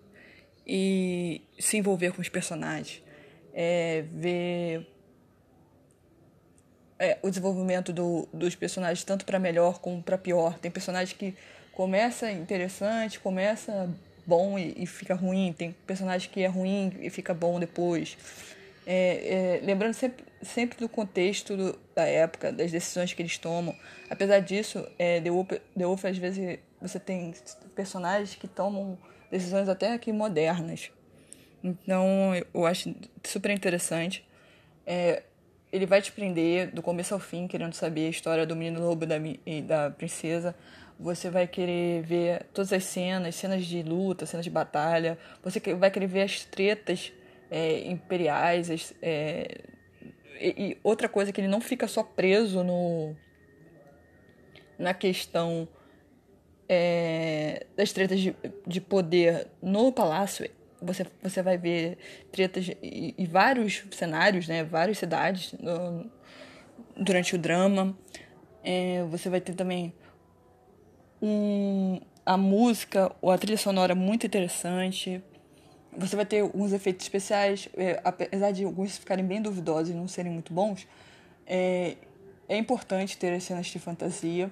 e 0.66 1.40
se 1.58 1.76
envolver 1.76 2.12
com 2.12 2.20
os 2.20 2.28
personagens, 2.28 3.02
é, 3.54 4.04
ver 4.10 4.86
é, 6.98 7.18
o 7.22 7.30
desenvolvimento 7.30 7.92
do, 7.92 8.28
dos 8.32 8.54
personagens 8.54 9.04
tanto 9.04 9.24
para 9.24 9.38
melhor 9.38 9.78
como 9.78 10.02
para 10.02 10.18
pior. 10.18 10.58
Tem 10.58 10.70
personagem 10.70 11.16
que 11.16 11.34
começa 11.78 12.28
interessante, 12.32 13.20
começa 13.20 13.88
bom 14.26 14.58
e, 14.58 14.74
e, 14.82 14.84
fica 14.84 15.14
ruim. 15.14 15.54
Tem 15.56 15.72
personagem 15.86 16.28
que 16.28 16.42
é 16.42 16.48
ruim 16.48 16.92
e 17.00 17.08
fica 17.08 17.32
bom 17.32 17.60
depois. 17.60 18.18
É, 18.84 19.60
é, 19.60 19.60
lembrando 19.64 19.94
sempre, 19.94 20.24
sempre 20.42 20.76
do 20.80 20.88
contexto 20.88 21.56
do, 21.56 21.78
da 21.94 22.02
época, 22.02 22.50
das 22.50 22.72
decisões 22.72 23.12
que 23.14 23.22
eles 23.22 23.38
tomam. 23.38 23.76
Apesar 24.10 24.40
disso, 24.40 24.84
é, 24.98 25.20
The, 25.20 25.30
Wolf, 25.30 25.50
The 25.50 25.84
Wolf, 25.84 26.04
às 26.04 26.18
vezes, 26.18 26.58
você 26.82 26.98
tem 26.98 27.32
personagens 27.76 28.34
que 28.34 28.48
tomam 28.48 28.98
decisões 29.30 29.68
até 29.68 29.92
aqui 29.92 30.10
modernas. 30.10 30.90
Então, 31.62 32.32
eu 32.52 32.66
acho 32.66 32.92
super 33.22 33.52
interessante. 33.52 34.26
É, 34.84 35.22
ele 35.72 35.86
vai 35.86 36.00
te 36.00 36.10
prender 36.10 36.70
do 36.72 36.82
começo 36.82 37.14
ao 37.14 37.20
fim, 37.20 37.46
querendo 37.46 37.74
saber 37.74 38.06
a 38.06 38.10
história 38.10 38.46
do 38.46 38.56
menino 38.56 38.80
lobo 38.80 39.04
da, 39.04 39.16
e 39.44 39.62
da 39.62 39.90
princesa. 39.90 40.54
Você 40.98 41.30
vai 41.30 41.46
querer 41.46 42.02
ver 42.02 42.44
todas 42.52 42.72
as 42.72 42.84
cenas, 42.84 43.34
cenas 43.34 43.64
de 43.64 43.82
luta, 43.82 44.26
cenas 44.26 44.44
de 44.44 44.50
batalha. 44.50 45.18
Você 45.42 45.60
vai 45.74 45.90
querer 45.90 46.06
ver 46.06 46.22
as 46.22 46.44
tretas 46.44 47.12
é, 47.50 47.86
imperiais. 47.88 48.70
As, 48.70 48.94
é, 49.00 49.60
e, 50.40 50.54
e, 50.56 50.78
outra 50.82 51.08
coisa 51.08 51.32
que 51.32 51.40
ele 51.40 51.48
não 51.48 51.60
fica 51.60 51.86
só 51.86 52.02
preso 52.02 52.64
no 52.64 53.14
na 54.78 54.94
questão 54.94 55.68
é, 56.68 57.66
das 57.76 57.92
tretas 57.92 58.20
de, 58.20 58.34
de 58.66 58.80
poder 58.80 59.48
no 59.60 59.90
palácio 59.92 60.48
você, 60.80 61.06
você 61.22 61.42
vai 61.42 61.58
ver 61.58 61.98
tretas 62.30 62.68
e, 62.82 63.14
e 63.16 63.26
vários 63.26 63.84
cenários, 63.90 64.46
né? 64.46 64.64
Várias 64.64 64.98
cidades 64.98 65.52
no, 65.52 66.10
durante 66.96 67.34
o 67.34 67.38
drama. 67.38 67.96
É, 68.62 69.04
você 69.10 69.28
vai 69.28 69.40
ter 69.40 69.54
também 69.54 69.92
um, 71.20 72.00
a 72.24 72.36
música 72.36 73.14
ou 73.20 73.30
a 73.30 73.38
trilha 73.38 73.58
sonora 73.58 73.94
muito 73.94 74.26
interessante. 74.26 75.22
Você 75.96 76.14
vai 76.14 76.26
ter 76.26 76.40
alguns 76.40 76.72
efeitos 76.72 77.04
especiais, 77.04 77.68
é, 77.76 78.00
apesar 78.04 78.52
de 78.52 78.64
alguns 78.64 78.98
ficarem 78.98 79.24
bem 79.24 79.42
duvidosos 79.42 79.90
e 79.90 79.94
não 79.94 80.06
serem 80.06 80.30
muito 80.30 80.52
bons. 80.52 80.86
É, 81.46 81.96
é 82.48 82.56
importante 82.56 83.16
ter 83.16 83.32
as 83.32 83.42
cenas 83.42 83.66
de 83.66 83.78
fantasia 83.78 84.50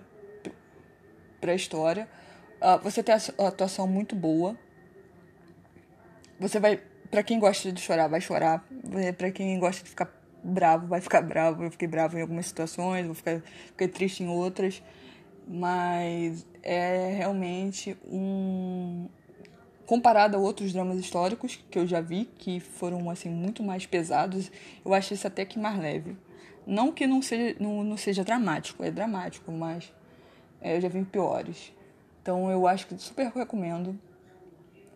para 1.40 1.52
a 1.52 1.54
história. 1.54 2.08
Uh, 2.56 2.82
você 2.82 3.02
tem 3.02 3.14
a 3.14 3.46
atuação 3.46 3.86
muito 3.86 4.16
boa 4.16 4.56
você 6.38 6.60
vai. 6.60 6.80
Pra 7.10 7.22
quem 7.22 7.38
gosta 7.38 7.70
de 7.72 7.80
chorar, 7.80 8.08
vai 8.08 8.20
chorar. 8.20 8.66
Pra 9.16 9.30
quem 9.30 9.58
gosta 9.58 9.82
de 9.82 9.90
ficar 9.90 10.10
bravo, 10.42 10.86
vai 10.86 11.00
ficar 11.00 11.22
bravo. 11.22 11.64
Eu 11.64 11.70
fiquei 11.70 11.88
bravo 11.88 12.18
em 12.18 12.22
algumas 12.22 12.46
situações, 12.46 13.06
vou 13.06 13.14
ficar, 13.14 13.40
fiquei 13.68 13.88
triste 13.88 14.22
em 14.22 14.28
outras. 14.28 14.82
Mas 15.46 16.44
é 16.62 17.14
realmente 17.16 17.96
um. 18.04 19.08
Comparado 19.86 20.36
a 20.36 20.40
outros 20.40 20.72
dramas 20.72 20.98
históricos 20.98 21.64
que 21.70 21.78
eu 21.78 21.86
já 21.86 22.00
vi, 22.00 22.28
que 22.38 22.58
foram 22.58 23.08
assim 23.08 23.28
muito 23.28 23.62
mais 23.62 23.86
pesados, 23.86 24.50
eu 24.84 24.92
acho 24.92 25.14
esse 25.14 25.24
até 25.24 25.44
que 25.44 25.60
mais 25.60 25.78
leve. 25.78 26.16
Não 26.66 26.90
que 26.90 27.06
não 27.06 27.22
seja, 27.22 27.56
não, 27.60 27.84
não 27.84 27.96
seja 27.96 28.24
dramático, 28.24 28.82
é 28.82 28.90
dramático, 28.90 29.52
mas 29.52 29.92
é, 30.60 30.76
eu 30.76 30.80
já 30.80 30.88
vi 30.88 31.04
piores. 31.04 31.72
Então 32.20 32.50
eu 32.50 32.66
acho 32.66 32.88
que 32.88 32.98
super 32.98 33.28
recomendo. 33.28 33.96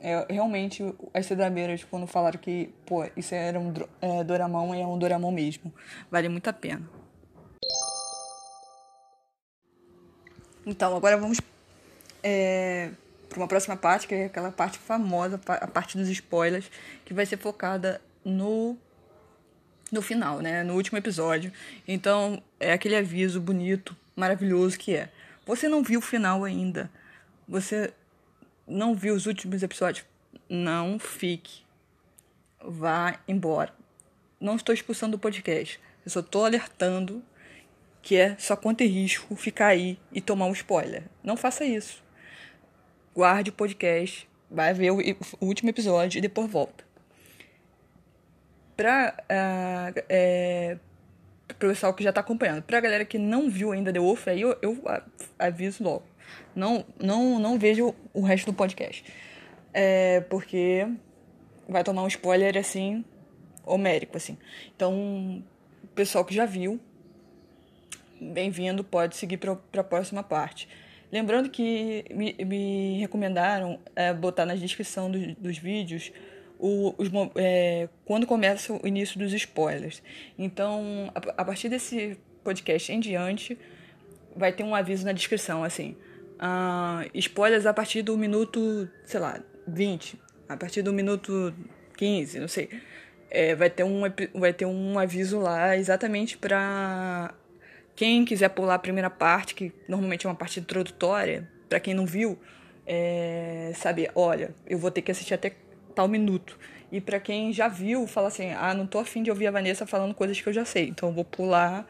É, 0.03 0.27
realmente, 0.33 0.83
as 1.13 1.27
cidadeiras, 1.27 1.85
quando 1.85 2.07
falaram 2.07 2.39
que, 2.39 2.73
pô, 2.87 3.05
isso 3.17 3.35
era 3.35 3.61
um 3.61 3.73
é, 4.01 4.25
Doramão, 4.25 4.75
é 4.75 4.87
um 4.87 4.99
Doramão 4.99 5.31
mesmo. 5.31 5.73
Vale 6.11 6.29
muito 6.29 6.49
a 6.49 6.53
pena. 6.53 6.83
Então, 10.65 10.97
agora 10.97 11.19
vamos 11.19 11.39
é, 12.23 12.91
para 13.29 13.39
uma 13.39 13.49
próxima 13.49 13.77
parte, 13.77 14.07
que 14.07 14.15
é 14.15 14.25
aquela 14.27 14.51
parte 14.51 14.79
famosa, 14.79 15.39
a 15.47 15.67
parte 15.67 15.99
dos 15.99 16.09
spoilers, 16.09 16.71
que 17.05 17.13
vai 17.13 17.27
ser 17.27 17.37
focada 17.37 18.01
no 18.25 18.77
no 19.93 20.01
final, 20.01 20.39
né? 20.39 20.63
No 20.63 20.75
último 20.75 20.99
episódio. 20.99 21.53
Então, 21.87 22.41
é 22.61 22.73
aquele 22.73 22.97
aviso 22.97 23.41
bonito, 23.41 23.97
maravilhoso 24.15 24.79
que 24.79 24.95
é. 24.95 25.11
Você 25.45 25.69
não 25.69 25.83
viu 25.83 25.99
o 25.99 26.03
final 26.03 26.45
ainda. 26.45 26.89
Você 27.49 27.93
não 28.71 28.95
viu 28.95 29.15
os 29.15 29.27
últimos 29.27 29.63
episódios, 29.63 30.07
não 30.49 30.99
fique. 30.99 31.63
Vá 32.63 33.19
embora. 33.27 33.73
Não 34.41 34.57
estou 34.57 34.75
expulsando 34.75 35.17
o 35.17 35.21
podcast. 35.21 35.81
Eu 36.05 36.11
só 36.11 36.21
estou 36.21 36.45
alertando 36.45 37.23
que 38.03 38.17
é 38.17 38.37
só 38.39 38.57
conta 38.57 38.83
e 38.85 38.87
risco 38.87 39.37
ficar 39.37 39.69
aí 39.69 39.99
e 40.13 40.21
tomar 40.21 40.47
um 40.47 40.53
spoiler. 40.53 41.05
Não 41.23 41.37
faça 41.37 41.65
isso. 41.65 42.03
Guarde 43.15 43.51
o 43.51 43.53
podcast, 43.53 44.29
vai 44.51 44.73
ver 44.73 44.91
o, 44.91 44.99
o 45.41 45.47
último 45.47 45.71
episódio 45.71 46.19
e 46.19 46.23
depois 46.23 46.51
volta. 46.51 46.85
Para 48.77 49.15
uh, 49.19 49.25
ah, 49.29 49.93
é, 50.09 50.79
o 51.51 51.55
pessoal 51.55 51.93
que 51.93 52.03
já 52.03 52.11
está 52.11 52.21
acompanhando. 52.21 52.63
Para 52.63 52.79
a 52.79 52.81
galera 52.81 53.05
que 53.05 53.19
não 53.19 53.51
viu 53.51 53.73
ainda 53.73 53.93
The 53.93 53.99
Wolf, 53.99 54.29
aí 54.29 54.41
eu, 54.41 54.57
eu 54.63 54.83
aviso 55.39 55.85
logo. 55.85 56.05
Não, 56.55 56.85
não, 56.99 57.39
não 57.39 57.59
vejo 57.59 57.95
o 58.13 58.23
resto 58.23 58.47
do 58.47 58.55
podcast. 58.55 59.05
É 59.73 60.21
porque 60.23 60.87
vai 61.69 61.85
tomar 61.85 62.03
um 62.03 62.09
spoiler 62.09 62.57
assim, 62.57 63.05
homérico, 63.65 64.17
assim. 64.17 64.37
Então, 64.75 65.43
o 65.85 65.89
pessoal 65.95 66.25
que 66.25 66.35
já 66.35 66.45
viu, 66.45 66.81
bem-vindo, 68.21 68.83
pode 68.83 69.17
seguir 69.17 69.37
para 69.37 69.57
a 69.79 69.85
próxima 69.85 70.23
parte. 70.23 70.69
Lembrando 71.13 71.49
que 71.49 72.05
me, 72.11 72.37
me 72.45 72.99
recomendaram 72.99 73.79
é, 73.95 74.13
botar 74.13 74.45
na 74.45 74.55
descrição 74.55 75.11
do, 75.11 75.35
dos 75.37 75.59
vídeos 75.59 76.13
o, 76.59 76.95
os, 76.99 77.09
é, 77.37 77.89
quando 78.05 78.27
começa 78.27 78.73
o 78.73 78.87
início 78.87 79.19
dos 79.19 79.33
spoilers. 79.33 80.03
Então, 80.39 81.11
a, 81.15 81.43
a 81.43 81.45
partir 81.45 81.69
desse 81.69 82.19
podcast 82.43 82.93
em 82.93 83.01
diante, 83.01 83.59
vai 84.37 84.53
ter 84.53 84.63
um 84.63 84.75
aviso 84.75 85.05
na 85.05 85.13
descrição, 85.13 85.63
assim 85.63 85.97
uh, 86.41 87.09
spoilers 87.15 87.67
a 87.67 87.75
partir 87.75 88.03
do 88.03 88.17
minuto, 88.17 88.89
sei 89.05 89.21
lá, 89.21 89.41
20, 89.69 90.19
a 90.49 90.57
partir 90.57 90.83
do 90.83 90.93
minuto 90.93 91.55
15, 91.97 92.41
não 92.41 92.49
sei. 92.49 92.69
É, 93.31 93.55
vai, 93.55 93.71
ter 93.71 93.85
um, 93.85 94.01
vai 94.35 94.53
ter 94.53 94.65
um 94.65 94.99
aviso 94.99 95.39
lá 95.39 95.77
exatamente 95.77 96.37
para 96.37 97.33
quem 97.95 98.25
quiser 98.25 98.49
pular 98.49 98.75
a 98.75 98.79
primeira 98.79 99.09
parte, 99.09 99.55
que 99.55 99.73
normalmente 99.87 100.27
é 100.27 100.29
uma 100.29 100.35
parte 100.35 100.59
introdutória, 100.59 101.49
para 101.69 101.79
quem 101.79 101.95
não 101.95 102.07
viu, 102.07 102.37
é, 102.85 103.73
saber, 103.77 104.11
olha, 104.17 104.53
eu 104.67 104.79
vou 104.79 104.91
ter 104.91 105.03
que 105.03 105.13
assistir 105.13 105.35
até 105.35 105.53
tal 105.95 106.09
minuto. 106.09 106.59
E 106.91 107.01
para 107.01 107.21
quem 107.21 107.53
já 107.53 107.69
viu, 107.69 108.05
fala 108.07 108.29
assim: 108.29 108.51
ah, 108.53 108.75
não 108.75 108.85
tô 108.85 108.99
afim 108.99 109.23
de 109.23 109.31
ouvir 109.31 109.47
a 109.47 109.51
Vanessa 109.53 109.87
falando 109.87 110.13
coisas 110.13 110.41
que 110.41 110.49
eu 110.49 110.53
já 110.53 110.65
sei, 110.65 110.89
então 110.89 111.11
eu 111.11 111.15
vou 111.15 111.25
pular 111.25 111.87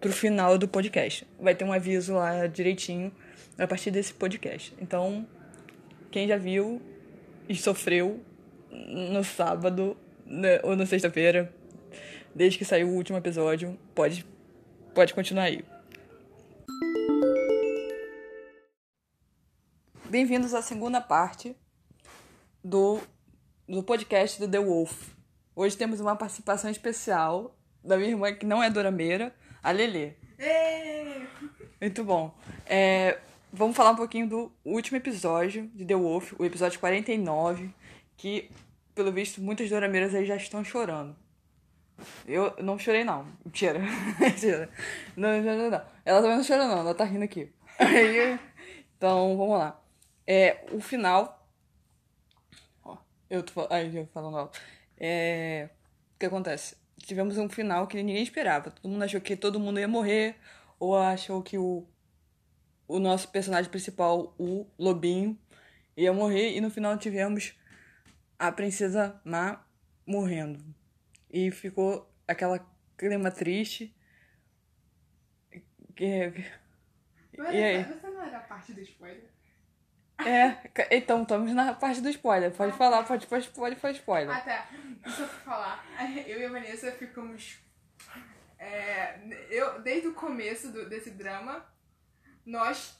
pro 0.00 0.12
final 0.12 0.58
do 0.58 0.66
podcast. 0.66 1.24
Vai 1.38 1.54
ter 1.54 1.64
um 1.64 1.72
aviso 1.72 2.14
lá 2.14 2.48
direitinho 2.48 3.12
a 3.58 3.66
partir 3.66 3.90
desse 3.90 4.12
podcast. 4.12 4.76
Então, 4.80 5.26
quem 6.10 6.28
já 6.28 6.36
viu 6.36 6.80
e 7.48 7.54
sofreu 7.54 8.20
no 8.70 9.24
sábado 9.24 9.96
né, 10.24 10.60
ou 10.62 10.76
na 10.76 10.84
sexta-feira, 10.84 11.52
desde 12.34 12.58
que 12.58 12.64
saiu 12.64 12.88
o 12.88 12.94
último 12.94 13.16
episódio, 13.18 13.78
pode, 13.94 14.26
pode 14.94 15.14
continuar 15.14 15.44
aí. 15.44 15.64
Bem-vindos 20.08 20.54
à 20.54 20.62
segunda 20.62 21.00
parte 21.00 21.56
do, 22.62 23.00
do 23.68 23.82
podcast 23.82 24.38
do 24.38 24.48
The 24.48 24.60
Wolf. 24.60 25.14
Hoje 25.54 25.76
temos 25.76 26.00
uma 26.00 26.14
participação 26.14 26.70
especial 26.70 27.56
da 27.82 27.96
minha 27.96 28.10
irmã, 28.10 28.32
que 28.34 28.44
não 28.44 28.62
é 28.62 28.68
dorameira, 28.68 29.34
a 29.62 29.70
Lelê. 29.70 30.14
Muito 31.80 32.04
bom. 32.04 32.36
É, 32.66 33.18
vamos 33.52 33.76
falar 33.76 33.90
um 33.90 33.96
pouquinho 33.96 34.28
do 34.28 34.52
último 34.64 34.96
episódio 34.96 35.68
de 35.74 35.84
The 35.84 35.94
Wolf, 35.94 36.32
o 36.38 36.44
episódio 36.44 36.78
49, 36.80 37.70
que, 38.16 38.50
pelo 38.94 39.12
visto, 39.12 39.40
muitas 39.40 39.68
dorameiras 39.68 40.14
aí 40.14 40.24
já 40.24 40.36
estão 40.36 40.64
chorando. 40.64 41.16
Eu 42.26 42.54
não 42.62 42.78
chorei, 42.78 43.04
não. 43.04 43.26
Mentira. 43.44 43.80
Mentira. 44.20 44.68
Não, 45.16 45.40
não, 45.42 45.56
não, 45.56 45.70
não. 45.70 45.82
Ela 46.04 46.20
também 46.20 46.36
não 46.36 46.44
chorou, 46.44 46.66
não. 46.66 46.78
Ela 46.78 46.94
tá 46.94 47.04
rindo 47.04 47.24
aqui. 47.24 47.52
Então, 48.98 49.36
vamos 49.36 49.58
lá. 49.58 49.78
É, 50.26 50.64
o 50.72 50.80
final. 50.80 51.46
Ó, 52.82 52.96
eu 53.28 53.42
tô 53.42 53.60
eu 53.60 54.06
falando 54.06 54.38
alto. 54.38 54.58
É, 54.98 55.68
o 56.14 56.18
que 56.18 56.24
acontece? 56.24 56.76
Tivemos 56.98 57.36
um 57.36 57.46
final 57.46 57.86
que 57.86 58.02
ninguém 58.02 58.22
esperava. 58.22 58.70
Todo 58.70 58.90
mundo 58.90 59.02
achou 59.04 59.20
que 59.20 59.36
todo 59.36 59.60
mundo 59.60 59.78
ia 59.78 59.86
morrer, 59.86 60.36
ou 60.78 60.96
achou 60.96 61.42
que 61.42 61.58
o 61.58 61.86
o 62.88 62.98
nosso 62.98 63.28
personagem 63.28 63.70
principal, 63.70 64.34
o 64.38 64.66
Lobinho, 64.78 65.38
ia 65.96 66.12
morrer 66.12 66.56
e 66.56 66.60
no 66.60 66.70
final 66.70 66.96
tivemos 66.98 67.54
a 68.38 68.52
princesa 68.52 69.20
Má 69.24 69.64
morrendo. 70.06 70.64
E 71.30 71.50
ficou 71.50 72.10
aquela 72.28 72.64
clima 72.96 73.30
triste. 73.30 73.94
Que... 75.94 76.32
Mas 77.36 77.54
E 77.54 77.62
aí? 77.62 77.84
Você 77.84 78.06
não 78.08 78.22
era 78.22 78.40
parte 78.40 78.72
do 78.72 78.80
spoiler? 78.80 79.24
É, 80.24 80.56
então 80.96 81.22
estamos 81.22 81.52
na 81.52 81.74
parte 81.74 82.00
do 82.00 82.08
spoiler. 82.08 82.50
Pode 82.52 82.72
falar, 82.76 83.02
pode, 83.04 83.26
pode, 83.26 83.48
pode 83.50 83.76
fazer 83.76 83.98
spoiler. 83.98 84.34
Ah, 84.34 84.40
tá. 84.40 84.68
Deixa 85.02 85.22
eu 85.22 85.28
falar. 85.28 85.84
Eu 86.26 86.40
e 86.40 86.44
a 86.44 86.50
Vanessa 86.50 86.90
ficamos. 86.92 87.58
é, 88.58 89.18
eu, 89.50 89.82
desde 89.82 90.08
o 90.08 90.14
começo 90.14 90.72
do- 90.72 90.88
desse 90.88 91.10
drama, 91.10 91.64
nós. 92.46 92.94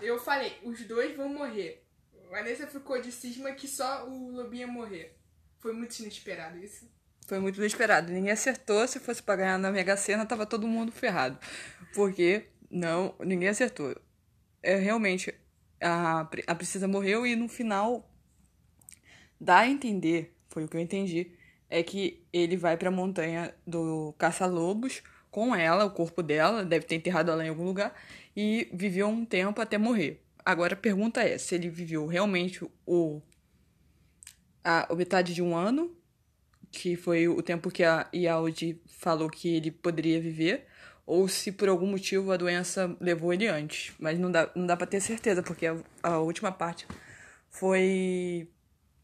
Eu 0.00 0.18
falei, 0.18 0.56
os 0.62 0.80
dois 0.86 1.16
vão 1.16 1.28
morrer. 1.28 1.84
Vanessa 2.30 2.66
ficou 2.66 3.00
de 3.00 3.12
cisma 3.12 3.52
que 3.52 3.68
só 3.68 4.08
o 4.08 4.30
Lobinho 4.30 4.60
ia 4.62 4.66
morrer. 4.66 5.16
Foi 5.58 5.72
muito 5.72 5.98
inesperado 5.98 6.58
isso. 6.58 6.88
Foi 7.26 7.38
muito 7.38 7.58
inesperado. 7.58 8.12
Ninguém 8.12 8.32
acertou. 8.32 8.86
Se 8.86 9.00
fosse 9.00 9.22
pra 9.22 9.36
ganhar 9.36 9.58
na 9.58 9.70
Mega 9.70 9.96
Sena, 9.96 10.26
tava 10.26 10.46
todo 10.46 10.66
mundo 10.66 10.92
ferrado. 10.92 11.38
Porque 11.94 12.46
não, 12.70 13.14
ninguém 13.20 13.48
acertou. 13.48 13.94
É 14.62 14.76
realmente 14.76 15.34
a, 15.80 16.20
a 16.46 16.54
princesa 16.54 16.88
morreu 16.88 17.26
e 17.26 17.36
no 17.36 17.48
final 17.48 18.10
dá 19.40 19.60
a 19.60 19.68
entender, 19.68 20.34
foi 20.48 20.64
o 20.64 20.68
que 20.68 20.76
eu 20.76 20.80
entendi, 20.80 21.32
é 21.68 21.82
que 21.82 22.26
ele 22.32 22.56
vai 22.56 22.76
pra 22.76 22.90
montanha 22.90 23.54
do 23.66 24.14
caça-lobos 24.18 25.02
com 25.34 25.52
ela, 25.52 25.84
o 25.84 25.90
corpo 25.90 26.22
dela, 26.22 26.64
deve 26.64 26.86
ter 26.86 26.94
enterrado 26.94 27.28
ela 27.28 27.44
em 27.44 27.48
algum 27.48 27.64
lugar 27.64 27.92
e 28.36 28.68
viveu 28.72 29.08
um 29.08 29.24
tempo 29.24 29.60
até 29.60 29.76
morrer. 29.76 30.22
Agora 30.44 30.74
a 30.74 30.76
pergunta 30.76 31.24
é 31.24 31.36
se 31.38 31.56
ele 31.56 31.68
viveu 31.68 32.06
realmente 32.06 32.64
o 32.86 33.20
a, 34.62 34.94
metade 34.94 35.34
de 35.34 35.42
um 35.42 35.56
ano 35.56 35.92
que 36.70 36.94
foi 36.94 37.26
o 37.26 37.42
tempo 37.42 37.68
que 37.68 37.82
a 37.82 38.08
Yaudi 38.14 38.80
falou 38.86 39.28
que 39.28 39.56
ele 39.56 39.72
poderia 39.72 40.20
viver, 40.20 40.68
ou 41.04 41.26
se 41.26 41.50
por 41.50 41.68
algum 41.68 41.86
motivo 41.88 42.30
a 42.30 42.36
doença 42.36 42.96
levou 43.00 43.32
ele 43.32 43.48
antes. 43.48 43.92
Mas 43.98 44.16
não 44.20 44.30
dá, 44.30 44.48
não 44.54 44.66
dá 44.66 44.76
pra 44.76 44.86
ter 44.86 45.00
certeza, 45.00 45.42
porque 45.42 45.66
a, 45.66 45.76
a 46.00 46.18
última 46.18 46.52
parte 46.52 46.86
foi, 47.50 48.48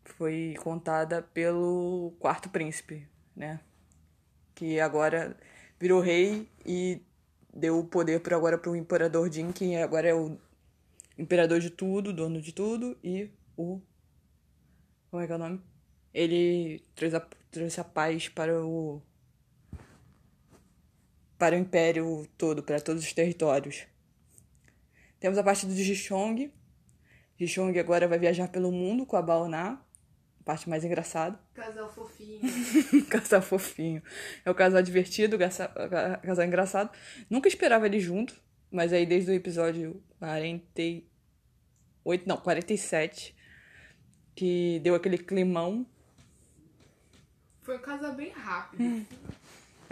foi 0.04 0.54
contada 0.62 1.22
pelo 1.34 2.14
quarto 2.20 2.48
príncipe, 2.50 3.04
né? 3.34 3.58
Que 4.54 4.78
agora 4.78 5.36
virou 5.80 6.00
rei 6.00 6.46
e 6.64 7.00
deu 7.52 7.78
o 7.78 7.84
poder 7.84 8.20
por 8.20 8.34
agora 8.34 8.58
pro 8.58 8.76
imperador 8.76 9.32
Jin, 9.32 9.50
que 9.50 9.74
agora 9.76 10.08
é 10.08 10.14
o 10.14 10.38
imperador 11.18 11.58
de 11.58 11.70
tudo, 11.70 12.12
dono 12.12 12.40
de 12.40 12.52
tudo, 12.52 12.96
e 13.02 13.30
o. 13.56 13.80
Como 15.10 15.22
é 15.22 15.26
que 15.26 15.32
é 15.32 15.36
o 15.36 15.38
nome? 15.38 15.60
ele 16.12 16.84
trouxe 16.94 17.16
a, 17.16 17.20
trouxe 17.50 17.80
a 17.80 17.84
paz 17.84 18.28
para 18.28 18.64
o 18.64 19.00
para 21.38 21.56
o 21.56 21.58
império 21.58 22.28
todo, 22.36 22.62
para 22.62 22.80
todos 22.80 23.02
os 23.02 23.12
territórios. 23.14 23.86
Temos 25.18 25.38
a 25.38 25.42
parte 25.42 25.64
do 25.64 25.72
Jishong. 25.72 26.52
Jishong 27.38 27.78
agora 27.78 28.06
vai 28.06 28.18
viajar 28.18 28.48
pelo 28.48 28.70
mundo 28.70 29.06
com 29.06 29.16
a 29.16 29.22
Baoná, 29.22 29.82
parte 30.50 30.68
mais 30.68 30.84
engraçada. 30.84 31.38
Casal 31.54 31.88
fofinho. 31.88 32.40
casal 33.08 33.40
fofinho. 33.40 34.02
É 34.44 34.50
o 34.50 34.54
casal 34.54 34.82
divertido, 34.82 35.38
casal 35.38 36.44
engraçado. 36.44 36.90
Nunca 37.28 37.46
esperava 37.46 37.86
eles 37.86 38.02
juntos, 38.02 38.34
mas 38.70 38.92
aí 38.92 39.06
desde 39.06 39.30
o 39.30 39.34
episódio 39.34 40.02
48, 40.18 42.28
não, 42.28 42.36
47, 42.36 43.36
que 44.34 44.80
deu 44.82 44.96
aquele 44.96 45.18
climão 45.18 45.86
Foi 47.62 47.76
um 47.76 47.80
casal 47.80 48.12
bem 48.14 48.30
rápido. 48.30 49.06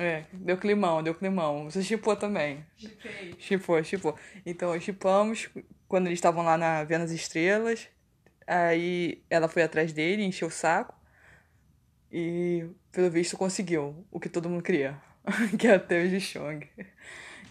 É, 0.01 0.27
deu 0.33 0.57
climão, 0.57 1.03
deu 1.03 1.12
climão. 1.12 1.64
Você 1.64 1.83
chipou 1.83 2.14
também. 2.14 2.64
Chipei. 2.77 3.35
Chipou, 3.37 3.83
chipou. 3.83 4.16
Então, 4.47 4.79
chipamos 4.79 5.51
quando 5.88 6.07
eles 6.07 6.18
estavam 6.18 6.44
lá 6.44 6.57
na 6.57 6.85
Vendo 6.85 7.03
as 7.03 7.11
Estrelas. 7.11 7.88
Aí 8.49 9.23
ela 9.29 9.47
foi 9.47 9.63
atrás 9.63 9.93
dele, 9.93 10.25
encheu 10.25 10.49
o 10.49 10.51
saco. 10.51 10.95
E, 12.11 12.67
pelo 12.91 13.11
visto, 13.11 13.37
conseguiu 13.37 14.07
o 14.11 14.19
que 14.19 14.31
todo 14.31 14.49
mundo 14.49 14.63
queria. 14.63 14.99
que 15.59 15.69
é 15.69 15.79
ter 15.79 16.07
o 16.07 16.09
Jishong. 16.09 16.67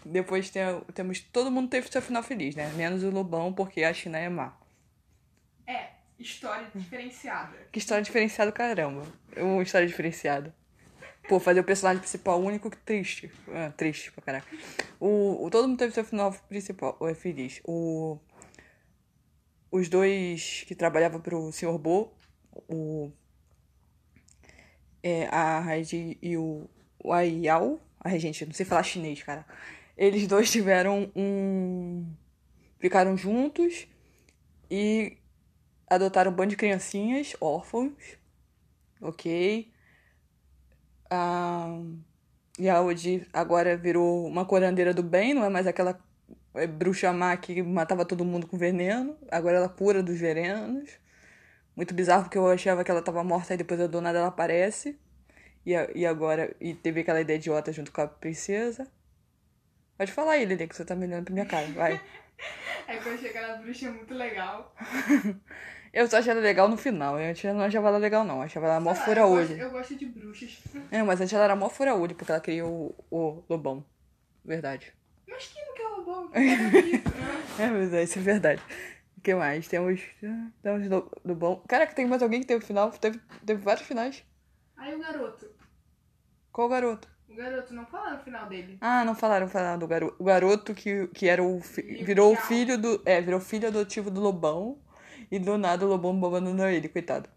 Depois 0.04 0.50
tem, 0.50 0.62
temos. 0.94 1.20
Todo 1.20 1.52
mundo 1.52 1.70
teve 1.70 1.88
seu 1.88 2.02
final 2.02 2.22
feliz, 2.22 2.56
né? 2.56 2.72
Menos 2.74 3.04
o 3.04 3.10
Lobão, 3.10 3.52
porque 3.52 3.84
a 3.84 3.94
China 3.94 4.18
é 4.18 4.28
má. 4.28 4.56
É, 5.64 5.90
história 6.18 6.66
diferenciada. 6.74 7.56
Que 7.70 7.78
história 7.78 8.02
diferenciada, 8.02 8.50
caramba. 8.50 9.04
Uma 9.36 9.62
história 9.62 9.86
diferenciada. 9.86 10.52
Pô, 11.28 11.38
fazer 11.38 11.60
o 11.60 11.64
personagem 11.64 12.00
principal 12.00 12.40
único 12.40 12.70
que 12.70 12.76
triste. 12.78 13.30
Ah, 13.52 13.70
triste 13.76 14.10
pra 14.10 14.22
caraca. 14.22 14.48
O, 14.98 15.44
o, 15.44 15.50
todo 15.50 15.68
mundo 15.68 15.78
teve 15.78 15.92
seu 15.92 16.02
final 16.02 16.32
principal, 16.48 16.98
é 17.02 17.14
feliz. 17.14 17.60
O, 17.64 18.18
os 19.70 19.88
dois 19.88 20.64
que 20.66 20.74
trabalhavam 20.74 21.20
pro 21.20 21.52
Sr. 21.52 21.78
Bo, 21.78 22.12
o, 22.68 23.12
é, 25.02 25.26
a 25.26 25.60
Raiji 25.60 26.18
e 26.22 26.36
o, 26.36 26.68
o 27.02 27.12
Ayao, 27.12 27.80
ai 28.00 28.18
gente, 28.18 28.44
não 28.46 28.52
sei 28.52 28.66
falar 28.66 28.82
chinês, 28.82 29.22
cara. 29.22 29.46
Eles 29.96 30.26
dois 30.26 30.50
tiveram 30.50 31.10
um. 31.14 32.06
Ficaram 32.78 33.16
juntos 33.16 33.88
e 34.70 35.18
adotaram 35.88 36.30
um 36.30 36.34
bando 36.34 36.50
de 36.50 36.56
criancinhas 36.56 37.34
órfãos. 37.40 38.16
Ok. 39.00 39.72
A 41.10 41.80
Yaudi 42.60 43.26
agora 43.32 43.76
virou 43.76 44.26
uma 44.26 44.44
curandeira 44.44 44.94
do 44.94 45.02
bem, 45.02 45.34
não 45.34 45.44
é 45.44 45.48
mais 45.48 45.66
aquela 45.66 45.98
bruxa 46.76 47.12
má 47.12 47.36
que 47.36 47.62
matava 47.62 48.04
todo 48.04 48.24
mundo 48.24 48.46
com 48.46 48.56
veneno. 48.58 49.16
Agora 49.30 49.56
ela 49.58 49.68
cura 49.68 50.02
dos 50.02 50.18
venenos. 50.18 50.90
Muito 51.76 51.94
bizarro 51.94 52.24
porque 52.24 52.38
eu 52.38 52.46
achava 52.48 52.82
que 52.82 52.90
ela 52.90 53.02
tava 53.02 53.22
morta 53.22 53.54
e 53.54 53.56
depois 53.56 53.88
do 53.88 54.00
nada 54.00 54.18
ela 54.18 54.28
aparece. 54.28 54.98
E, 55.64 55.74
a- 55.76 55.88
e 55.94 56.04
agora. 56.06 56.54
E 56.60 56.74
teve 56.74 57.00
aquela 57.00 57.20
ideia 57.20 57.36
idiota 57.36 57.72
junto 57.72 57.92
com 57.92 58.00
a 58.00 58.06
princesa. 58.08 58.86
Pode 59.96 60.12
falar 60.12 60.32
aí, 60.32 60.44
Lili, 60.44 60.66
que 60.66 60.74
você 60.76 60.84
tá 60.84 60.94
me 60.94 61.06
olhando 61.06 61.24
pra 61.24 61.34
minha 61.34 61.46
cara. 61.46 61.66
Vai. 61.68 62.00
É 62.86 62.96
que 62.98 63.08
eu 63.08 63.14
achei 63.14 63.30
aquela 63.30 63.56
bruxa 63.56 63.90
muito 63.90 64.14
legal. 64.14 64.72
Eu 65.92 66.06
só 66.06 66.18
achei 66.18 66.30
ela 66.30 66.40
legal 66.40 66.68
no 66.68 66.76
final. 66.76 67.18
Eu 67.18 67.34
não 67.52 67.62
achava 67.62 67.88
ela 67.88 67.98
legal, 67.98 68.22
não. 68.24 68.36
Eu 68.36 68.42
achava 68.42 68.66
ela 68.66 68.78
mó 68.78 68.94
fura 68.94 69.26
olho. 69.26 69.56
Eu 69.58 69.70
gosto 69.72 69.96
de 69.96 70.06
bruxas. 70.06 70.56
É, 70.92 71.02
mas 71.02 71.20
antes 71.20 71.32
ela 71.32 71.44
era 71.44 71.56
mó 71.56 71.68
fura 71.68 71.96
olho, 71.96 72.14
porque 72.14 72.30
ela 72.30 72.40
criou 72.40 72.94
o, 73.10 73.16
o 73.18 73.44
lobão. 73.50 73.84
Verdade. 74.44 74.94
Mas 75.28 75.46
quem 75.48 75.64
não 75.66 75.74
quer 75.74 76.32
quer 76.32 76.70
bonito, 76.70 77.10
né? 77.16 77.64
É, 77.64 77.66
mas 77.70 77.92
é, 77.92 78.02
isso 78.02 78.18
é 78.18 78.22
verdade. 78.22 78.62
O 79.16 79.20
que 79.20 79.34
mais? 79.34 79.68
Temos. 79.68 80.00
Temos 80.62 80.88
do, 80.88 81.10
do 81.24 81.34
bom. 81.34 81.62
Caraca, 81.68 81.94
tem 81.94 82.06
mais 82.06 82.22
alguém 82.22 82.40
que 82.40 82.46
teve 82.46 82.64
final? 82.64 82.90
Teve, 82.92 83.20
teve 83.44 83.60
vários 83.62 83.86
finais. 83.86 84.24
Aí 84.76 84.94
o 84.94 84.98
garoto. 85.00 85.46
Qual 86.52 86.68
garoto? 86.68 87.08
O 87.28 87.34
garoto, 87.34 87.74
não 87.74 87.84
falaram 87.86 88.16
o 88.20 88.24
final 88.24 88.48
dele. 88.48 88.78
Ah, 88.80 89.04
não 89.04 89.14
falaram, 89.14 89.48
falaram 89.48 89.78
do 89.78 89.86
garoto. 89.86 90.16
O 90.18 90.24
garoto 90.24 90.74
que, 90.74 91.08
que 91.08 91.28
era 91.28 91.42
o. 91.42 91.60
fi- 91.60 92.02
virou 92.04 92.32
o 92.32 92.36
filho 92.36 92.78
do. 92.78 93.02
É, 93.04 93.20
virou 93.20 93.38
filho 93.40 93.68
adotivo 93.68 94.10
do 94.10 94.20
Lobão. 94.20 94.80
E 95.30 95.38
do 95.38 95.58
nada 95.58 95.84
o 95.84 95.88
Lobão 95.88 96.12
abandonou 96.24 96.66
ele, 96.68 96.88
coitado. 96.88 97.28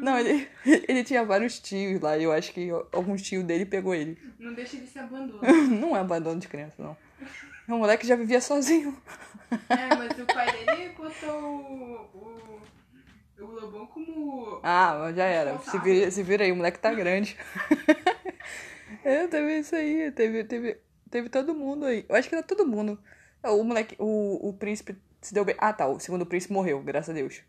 Não, 0.00 0.18
ele, 0.18 0.48
ele 0.64 1.04
tinha 1.04 1.24
vários 1.24 1.58
tios 1.58 2.00
lá. 2.00 2.16
E 2.16 2.24
eu 2.24 2.32
acho 2.32 2.52
que 2.52 2.70
alguns 2.92 3.22
tios 3.22 3.44
dele 3.44 3.66
pegou 3.66 3.94
ele. 3.94 4.18
Não 4.38 4.54
deixa 4.54 4.76
ele 4.76 4.86
se 4.86 4.98
abandono. 4.98 5.40
Não 5.68 5.96
é 5.96 6.00
abandono 6.00 6.40
de 6.40 6.48
criança, 6.48 6.74
não. 6.78 6.96
O 7.68 7.78
moleque 7.78 8.06
já 8.06 8.16
vivia 8.16 8.40
sozinho. 8.40 8.96
É, 9.68 9.94
mas 9.94 10.18
o 10.18 10.24
pai 10.26 10.50
dele 10.52 10.90
botou 10.96 11.30
o, 11.30 12.60
o, 13.38 13.44
o 13.44 13.46
Lobão 13.46 13.86
como. 13.86 14.60
Ah, 14.62 15.12
já 15.14 15.24
era. 15.24 15.58
Se 15.58 15.78
vira, 15.78 16.10
se 16.10 16.22
vira 16.22 16.44
aí, 16.44 16.52
o 16.52 16.56
moleque 16.56 16.78
tá 16.78 16.94
grande. 16.94 17.36
é, 19.04 19.26
teve 19.26 19.58
isso 19.58 19.76
aí. 19.76 20.10
Teve, 20.12 20.44
teve, 20.44 20.78
teve 21.10 21.28
todo 21.28 21.54
mundo 21.54 21.84
aí. 21.84 22.06
Eu 22.08 22.16
acho 22.16 22.28
que 22.28 22.34
era 22.34 22.44
todo 22.44 22.66
mundo. 22.66 22.98
O 23.42 23.62
moleque, 23.62 23.96
o, 23.98 24.48
o 24.48 24.52
príncipe 24.54 24.96
se 25.20 25.34
deu 25.34 25.44
bem. 25.44 25.54
Ah, 25.58 25.72
tá. 25.72 25.86
O 25.86 26.00
segundo 26.00 26.24
príncipe 26.24 26.54
morreu, 26.54 26.80
graças 26.80 27.10
a 27.10 27.12
Deus. 27.12 27.42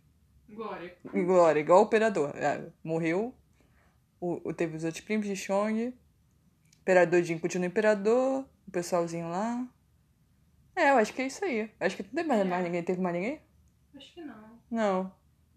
Glória. 0.49 0.95
Glória, 1.13 1.59
igual 1.59 1.79
o 1.79 1.83
operador. 1.83 2.31
É, 2.35 2.67
morreu. 2.83 3.33
O, 4.19 4.53
teve 4.53 4.75
os 4.75 4.83
outros 4.83 5.03
primos 5.03 5.25
de 5.25 5.35
Chong. 5.35 5.93
Imperador 6.81 7.21
Jin 7.23 7.37
continua 7.37 7.67
imperador. 7.67 8.45
O 8.67 8.71
pessoalzinho 8.71 9.29
lá. 9.29 9.65
É, 10.75 10.91
eu 10.91 10.97
acho 10.97 11.13
que 11.13 11.21
é 11.21 11.27
isso 11.27 11.43
aí. 11.45 11.71
Acho 11.79 11.95
que 11.95 12.03
não 12.03 12.09
teve 12.09 12.27
mais, 12.27 12.41
É. 12.41 12.43
mais 12.43 12.63
ninguém. 12.63 12.83
Teve 12.83 13.01
mais 13.01 13.15
ninguém? 13.15 13.41
Acho 13.95 14.13
que 14.13 14.21
não. 14.21 14.59
Não. 14.69 15.11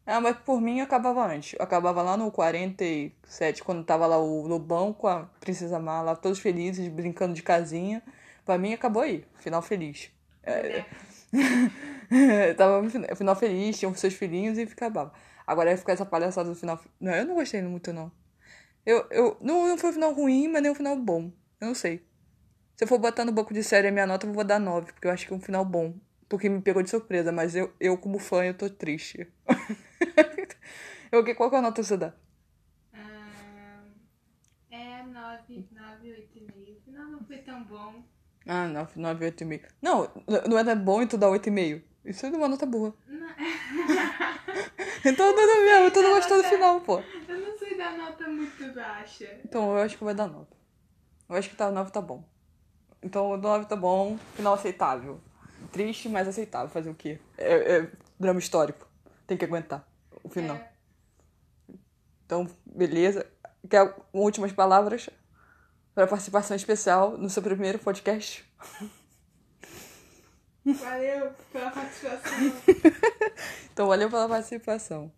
Ah, 0.05 0.20
mas 0.20 0.37
por 0.38 0.61
mim 0.61 0.81
acabava 0.81 1.24
antes. 1.26 1.55
Eu 1.59 1.64
acabava 1.64 2.02
lá 2.02 2.16
no 2.16 2.31
47, 2.31 3.62
quando 3.62 3.85
tava 3.85 4.07
lá 4.07 4.18
o 4.18 4.46
Lobão 4.46 4.92
com 4.92 5.07
a 5.07 5.24
Princesa 5.40 5.78
Má, 5.78 6.02
lá 6.02 6.16
todos 6.16 6.40
felizes, 6.40 6.88
brincando 6.88 7.35
de 7.35 7.42
casinha. 7.42 8.02
Pra 8.44 8.59
mim 8.59 8.72
acabou 8.72 9.02
aí. 9.02 9.24
Final 9.38 9.62
feliz. 9.62 10.11
É, 10.42 10.85
tava 12.57 12.83
no 12.83 12.90
final- 12.90 13.37
feliz, 13.37 13.79
tinham 13.79 13.95
seus 13.95 14.14
filhinhos 14.14 14.59
e 14.59 14.62
acabava. 14.62 15.12
Agora 15.47 15.71
ia 15.71 15.77
ficar 15.77 15.92
essa 15.92 16.07
palhaçada 16.07 16.49
do 16.49 16.55
final. 16.55 16.81
Não, 17.01 17.12
eu 17.14 17.25
não 17.27 17.35
gostei 17.35 17.62
muito, 17.62 17.92
não. 17.92 18.12
Eu, 18.85 19.07
eu, 19.11 19.37
não, 19.40 19.68
não 19.68 19.79
foi 19.79 19.90
um 19.90 19.92
final 19.92 20.12
ruim, 20.12 20.49
mas 20.49 20.62
nem 20.62 20.73
um 20.73 20.75
final 20.75 20.97
bom. 20.97 21.33
Eu 21.61 21.68
não 21.68 21.75
sei. 21.75 22.05
Se 22.77 22.85
eu 22.85 22.88
for 22.88 22.99
botar 22.99 23.25
no 23.25 23.33
banco 23.33 23.55
de 23.55 23.62
série 23.62 23.88
a 23.88 23.92
minha 23.92 24.07
nota, 24.07 24.27
eu 24.27 24.33
vou 24.33 24.45
dar 24.45 24.59
9, 24.59 24.92
porque 24.92 25.07
eu 25.07 25.12
acho 25.12 25.27
que 25.27 25.33
é 25.33 25.37
um 25.37 25.40
final 25.40 25.64
bom. 25.64 25.95
Porque 26.29 26.49
me 26.49 26.61
pegou 26.62 26.83
de 26.83 26.90
surpresa, 26.90 27.31
mas 27.33 27.55
eu, 27.55 27.73
eu 27.81 27.97
como 27.99 28.18
fã, 28.18 28.45
eu 28.45 28.55
tô 28.55 28.68
triste. 28.71 29.29
eu, 31.12 31.25
qual 31.37 31.51
que 31.51 31.57
é 31.57 31.59
a 31.59 31.62
nota 31.62 31.81
que 31.83 31.87
você 31.87 31.97
dá? 31.97 32.14
Ah, 32.95 33.85
é 34.71 35.03
9, 35.03 35.68
9, 35.71 36.11
8 36.12 36.38
e 36.38 36.40
meio. 36.40 36.77
O 36.79 36.81
final 36.83 37.07
não 37.07 37.25
foi 37.25 37.38
tão 37.38 37.62
bom. 37.64 38.03
Ah, 38.46 38.66
9, 38.66 39.00
9, 39.00 39.31
8,5. 39.31 39.62
Não, 39.81 40.11
não 40.48 40.59
é 40.59 40.74
bom 40.74 41.02
e 41.02 41.07
tu 41.07 41.16
dá 41.16 41.28
8,5. 41.28 41.83
Isso 42.05 42.26
é 42.26 42.31
uma 42.31 42.48
nota 42.48 42.66
boa. 42.66 42.94
Então 45.05 45.35
tudo 45.35 45.64
mesmo, 45.64 45.90
tu 45.90 46.00
não 46.00 46.11
gostou 46.14 46.40
do 46.40 46.48
final, 46.48 46.81
pô. 46.81 47.02
Eu 47.28 47.40
não 47.40 47.59
sei 47.59 47.76
dar 47.76 47.96
nota 47.96 48.28
muito 48.28 48.72
baixa. 48.72 49.40
Então 49.44 49.76
eu 49.76 49.83
acho 49.83 49.98
que 49.98 50.05
vai 50.05 50.14
dar 50.14 50.28
9. 50.28 50.46
Eu 51.28 51.37
acho 51.37 51.50
que 51.50 51.57
tá 51.57 51.70
9 51.72 51.90
tá 51.90 52.00
bom. 52.00 52.22
Então 53.02 53.31
o 53.31 53.37
9 53.37 53.66
tá 53.66 53.74
bom, 53.74 54.16
final 54.37 54.55
aceitável. 54.55 55.20
Triste, 55.72 56.09
mas 56.09 56.28
aceitável. 56.28 56.68
Fazer 56.68 56.90
o 56.90 56.94
quê? 56.94 57.18
É, 57.37 57.78
é 57.78 57.90
drama 58.18 58.38
histórico. 58.38 58.87
Tem 59.26 59.37
que 59.37 59.44
aguentar 59.44 59.85
o 60.22 60.28
final. 60.28 60.57
É, 60.57 60.68
Então, 62.24 62.46
beleza. 62.64 63.26
Quer 63.68 63.94
últimas 64.12 64.52
palavras 64.52 65.11
para 65.94 66.07
participação 66.07 66.57
especial 66.57 67.18
no 67.18 67.28
seu 67.28 67.42
primeiro 67.42 67.78
podcast? 67.78 68.44
valeu 70.64 71.33
pela 71.52 71.70
participação. 71.70 72.52
Então, 73.72 73.88
valeu 73.88 74.11
pela 74.11 74.28
participação. 74.28 75.11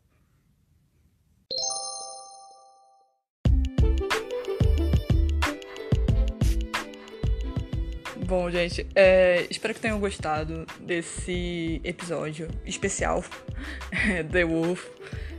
Bom, 8.26 8.48
gente, 8.48 8.86
é, 8.94 9.44
espero 9.50 9.74
que 9.74 9.80
tenham 9.80 9.98
gostado 9.98 10.64
desse 10.80 11.80
episódio 11.82 12.48
especial 12.64 13.24
The 14.30 14.44
Wolf. 14.44 14.86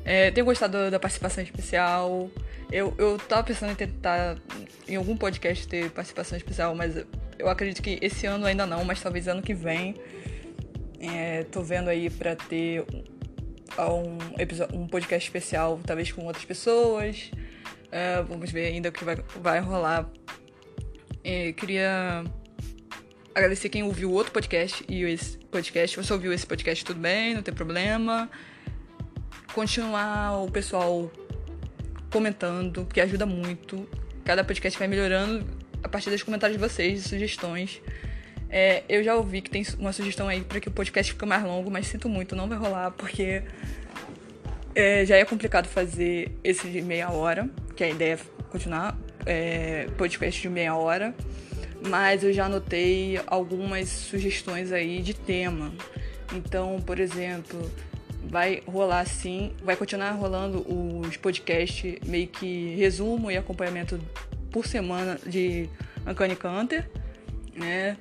É, 0.05 0.29
tenham 0.29 0.45
gostado 0.45 0.91
da 0.91 0.99
participação 0.99 1.43
especial. 1.43 2.29
Eu, 2.71 2.93
eu 2.97 3.17
tava 3.17 3.43
pensando 3.43 3.71
em 3.71 3.75
tentar 3.75 4.37
em 4.87 4.95
algum 4.95 5.17
podcast 5.17 5.67
ter 5.67 5.89
participação 5.89 6.37
especial, 6.37 6.75
mas 6.75 7.03
eu 7.39 7.49
acredito 7.49 7.81
que 7.81 7.97
esse 8.01 8.27
ano 8.27 8.45
ainda 8.45 8.65
não, 8.67 8.85
mas 8.85 9.01
talvez 9.01 9.27
ano 9.27 9.41
que 9.41 9.53
vem. 9.53 9.95
É, 10.99 11.43
tô 11.45 11.61
vendo 11.61 11.89
aí 11.89 12.09
pra 12.09 12.35
ter 12.35 12.85
um, 13.79 14.39
episo- 14.39 14.67
um 14.73 14.87
podcast 14.87 15.27
especial, 15.27 15.79
talvez 15.85 16.11
com 16.11 16.23
outras 16.25 16.45
pessoas. 16.45 17.31
É, 17.91 18.21
vamos 18.21 18.51
ver 18.51 18.67
ainda 18.67 18.89
o 18.89 18.91
que 18.91 19.03
vai, 19.03 19.17
vai 19.41 19.59
rolar. 19.59 20.07
É, 21.23 21.51
queria 21.53 22.23
agradecer 23.33 23.69
quem 23.69 23.83
ouviu 23.83 24.11
outro 24.11 24.31
podcast 24.31 24.85
e 24.87 25.03
esse 25.03 25.37
podcast. 25.37 25.97
Você 25.97 26.13
ouviu 26.13 26.31
esse 26.31 26.45
podcast, 26.45 26.85
tudo 26.85 26.99
bem, 26.99 27.33
não 27.33 27.41
tem 27.41 27.53
problema. 27.53 28.29
Continuar 29.55 30.43
o 30.43 30.51
pessoal 30.51 31.09
comentando, 32.11 32.85
que 32.85 32.99
ajuda 32.99 33.25
muito. 33.25 33.87
Cada 34.25 34.43
podcast 34.43 34.77
vai 34.77 34.85
melhorando 34.85 35.45
a 35.81 35.87
partir 35.87 36.09
dos 36.09 36.21
comentários 36.21 36.59
de 36.59 36.61
vocês 36.61 36.99
e 36.99 37.07
sugestões. 37.07 37.81
É, 38.49 38.83
eu 38.89 39.01
já 39.01 39.15
ouvi 39.15 39.41
que 39.41 39.49
tem 39.49 39.65
uma 39.79 39.93
sugestão 39.93 40.27
aí 40.27 40.41
para 40.41 40.59
que 40.59 40.67
o 40.67 40.71
podcast 40.71 41.13
fique 41.13 41.25
mais 41.25 41.41
longo, 41.41 41.71
mas 41.71 41.87
sinto 41.87 42.09
muito, 42.09 42.35
não 42.35 42.49
vai 42.49 42.57
rolar, 42.57 42.91
porque 42.91 43.43
é, 44.75 45.05
já 45.05 45.15
é 45.15 45.23
complicado 45.23 45.67
fazer 45.67 46.37
esse 46.43 46.67
de 46.67 46.81
meia 46.81 47.09
hora, 47.09 47.49
que 47.77 47.83
a 47.85 47.89
ideia 47.89 48.15
é 48.15 48.19
continuar 48.49 48.99
é, 49.25 49.87
podcast 49.97 50.41
de 50.41 50.49
meia 50.49 50.75
hora. 50.75 51.15
Mas 51.87 52.25
eu 52.25 52.33
já 52.33 52.47
anotei 52.47 53.21
algumas 53.25 53.87
sugestões 53.87 54.73
aí 54.73 55.01
de 55.01 55.13
tema. 55.13 55.73
Então, 56.33 56.81
por 56.81 56.99
exemplo, 56.99 57.71
vai 58.29 58.61
rolar 58.65 59.05
sim, 59.05 59.53
vai 59.63 59.75
continuar 59.75 60.11
rolando 60.11 60.65
os 60.67 61.17
podcasts 61.17 61.99
meio 62.05 62.27
que 62.27 62.75
resumo 62.75 63.31
e 63.31 63.37
acompanhamento 63.37 63.99
por 64.51 64.65
semana 64.65 65.19
de 65.25 65.69
Uncanny 66.07 66.37
Hunter, 66.43 66.89
né? 67.55 67.97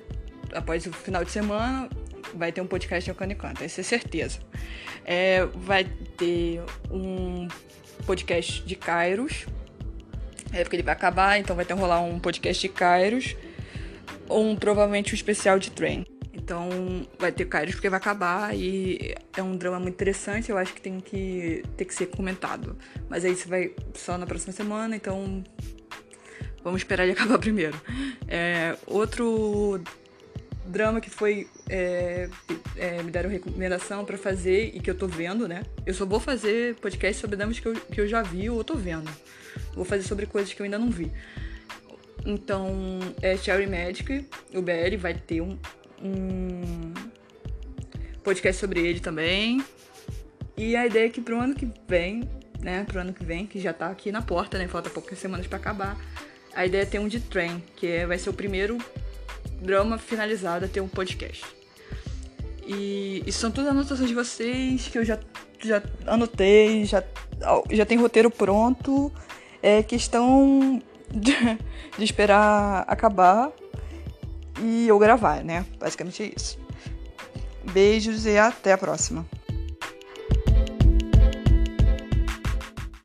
Após 0.53 0.85
o 0.85 0.93
final 0.93 1.23
de 1.23 1.31
semana 1.31 1.89
vai 2.33 2.51
ter 2.51 2.61
um 2.61 2.67
podcast 2.67 3.05
de 3.05 3.11
Uncanny 3.11 3.33
Hunter, 3.35 3.65
isso 3.65 3.79
é 3.79 3.83
certeza. 3.83 4.39
É, 5.03 5.45
vai 5.45 5.83
ter 5.83 6.61
um 6.89 7.47
podcast 8.05 8.63
de 8.63 8.75
Kairos, 8.75 9.45
é 10.51 10.63
porque 10.63 10.75
ele 10.75 10.83
vai 10.83 10.93
acabar, 10.93 11.39
então 11.39 11.55
vai 11.55 11.65
ter 11.65 11.73
rolar 11.73 12.01
um 12.01 12.19
podcast 12.19 12.61
de 12.61 12.73
Kairos, 12.73 13.35
um 14.29 14.55
provavelmente 14.55 15.13
um 15.13 15.15
especial 15.15 15.59
de 15.59 15.71
Train. 15.71 16.05
Então 16.45 16.69
vai 17.17 17.31
ter 17.31 17.45
Kairos 17.45 17.73
porque 17.73 17.89
vai 17.89 17.97
acabar 17.97 18.55
e 18.55 19.15
é 19.35 19.41
um 19.41 19.57
drama 19.57 19.79
muito 19.79 19.95
interessante, 19.95 20.51
eu 20.51 20.59
acho 20.59 20.75
que 20.75 20.79
tem 20.79 20.99
que 20.99 21.63
ter 21.75 21.85
que 21.85 21.93
ser 21.93 22.05
comentado. 22.05 22.77
Mas 23.09 23.25
aí 23.25 23.33
isso 23.33 23.49
vai 23.49 23.73
só 23.95 24.15
na 24.15 24.27
próxima 24.27 24.53
semana, 24.53 24.95
então 24.95 25.43
vamos 26.63 26.81
esperar 26.81 27.01
ele 27.01 27.13
acabar 27.17 27.39
primeiro. 27.39 27.75
É, 28.27 28.77
outro 28.85 29.81
drama 30.67 31.01
que 31.01 31.09
foi 31.09 31.47
é, 31.67 32.29
é, 32.77 33.01
me 33.01 33.09
deram 33.09 33.27
recomendação 33.27 34.05
pra 34.05 34.15
fazer 34.15 34.69
e 34.75 34.79
que 34.79 34.91
eu 34.91 34.95
tô 34.95 35.07
vendo, 35.07 35.47
né? 35.47 35.63
Eu 35.83 35.95
só 35.95 36.05
vou 36.05 36.19
fazer 36.19 36.75
podcast 36.75 37.19
sobre 37.19 37.37
dramas 37.37 37.59
que 37.59 37.67
eu, 37.67 37.73
que 37.73 37.99
eu 37.99 38.07
já 38.07 38.21
vi 38.21 38.51
ou 38.51 38.63
tô 38.63 38.75
vendo. 38.75 39.09
Vou 39.73 39.83
fazer 39.83 40.03
sobre 40.03 40.27
coisas 40.27 40.53
que 40.53 40.61
eu 40.61 40.65
ainda 40.65 40.77
não 40.77 40.91
vi. 40.91 41.11
Então, 42.23 42.99
é 43.19 43.35
Cherry 43.35 43.65
Magic, 43.65 44.27
o 44.53 44.61
BL 44.61 44.97
vai 44.99 45.13
ter 45.15 45.41
um, 45.41 45.57
um 46.01 46.93
podcast 48.23 48.59
sobre 48.59 48.85
ele 48.85 48.99
também. 48.99 49.63
E 50.57 50.75
a 50.75 50.85
ideia 50.85 51.07
é 51.07 51.09
que 51.09 51.21
pro 51.21 51.39
ano 51.39 51.53
que 51.53 51.67
vem, 51.87 52.29
né? 52.59 52.85
Pro 52.85 53.01
ano 53.01 53.13
que 53.13 53.23
vem, 53.23 53.45
que 53.45 53.59
já 53.59 53.73
tá 53.73 53.89
aqui 53.89 54.11
na 54.11 54.21
porta, 54.21 54.57
né? 54.57 54.67
Falta 54.67 54.89
poucas 54.89 55.19
semanas 55.19 55.47
pra 55.47 55.57
acabar. 55.57 55.97
A 56.55 56.65
ideia 56.65 56.83
é 56.83 56.85
ter 56.85 56.99
um 56.99 57.07
de 57.07 57.19
Train, 57.19 57.61
que 57.75 57.87
é, 57.87 58.05
vai 58.05 58.17
ser 58.17 58.29
o 58.29 58.33
primeiro 58.33 58.77
drama 59.61 59.97
finalizado 59.97 60.65
a 60.65 60.67
ter 60.67 60.81
um 60.81 60.87
podcast. 60.87 61.45
E 62.65 63.21
isso 63.27 63.39
são 63.39 63.51
todas 63.51 63.69
as 63.69 63.75
anotações 63.75 64.09
de 64.09 64.15
vocês 64.15 64.87
que 64.87 64.97
eu 64.97 65.05
já, 65.05 65.19
já 65.59 65.83
anotei, 66.07 66.85
já, 66.85 67.03
já 67.69 67.85
tem 67.85 67.97
roteiro 67.97 68.31
pronto. 68.31 69.11
É 69.61 69.83
questão 69.83 70.81
de, 71.11 71.33
de 71.97 72.03
esperar 72.03 72.85
acabar 72.87 73.51
e 74.61 74.87
eu 74.87 74.97
gravar, 74.99 75.43
né? 75.43 75.65
Basicamente 75.79 76.23
é 76.23 76.33
isso. 76.35 76.59
Beijos 77.71 78.25
e 78.25 78.37
até 78.37 78.73
a 78.73 78.77
próxima. 78.77 79.25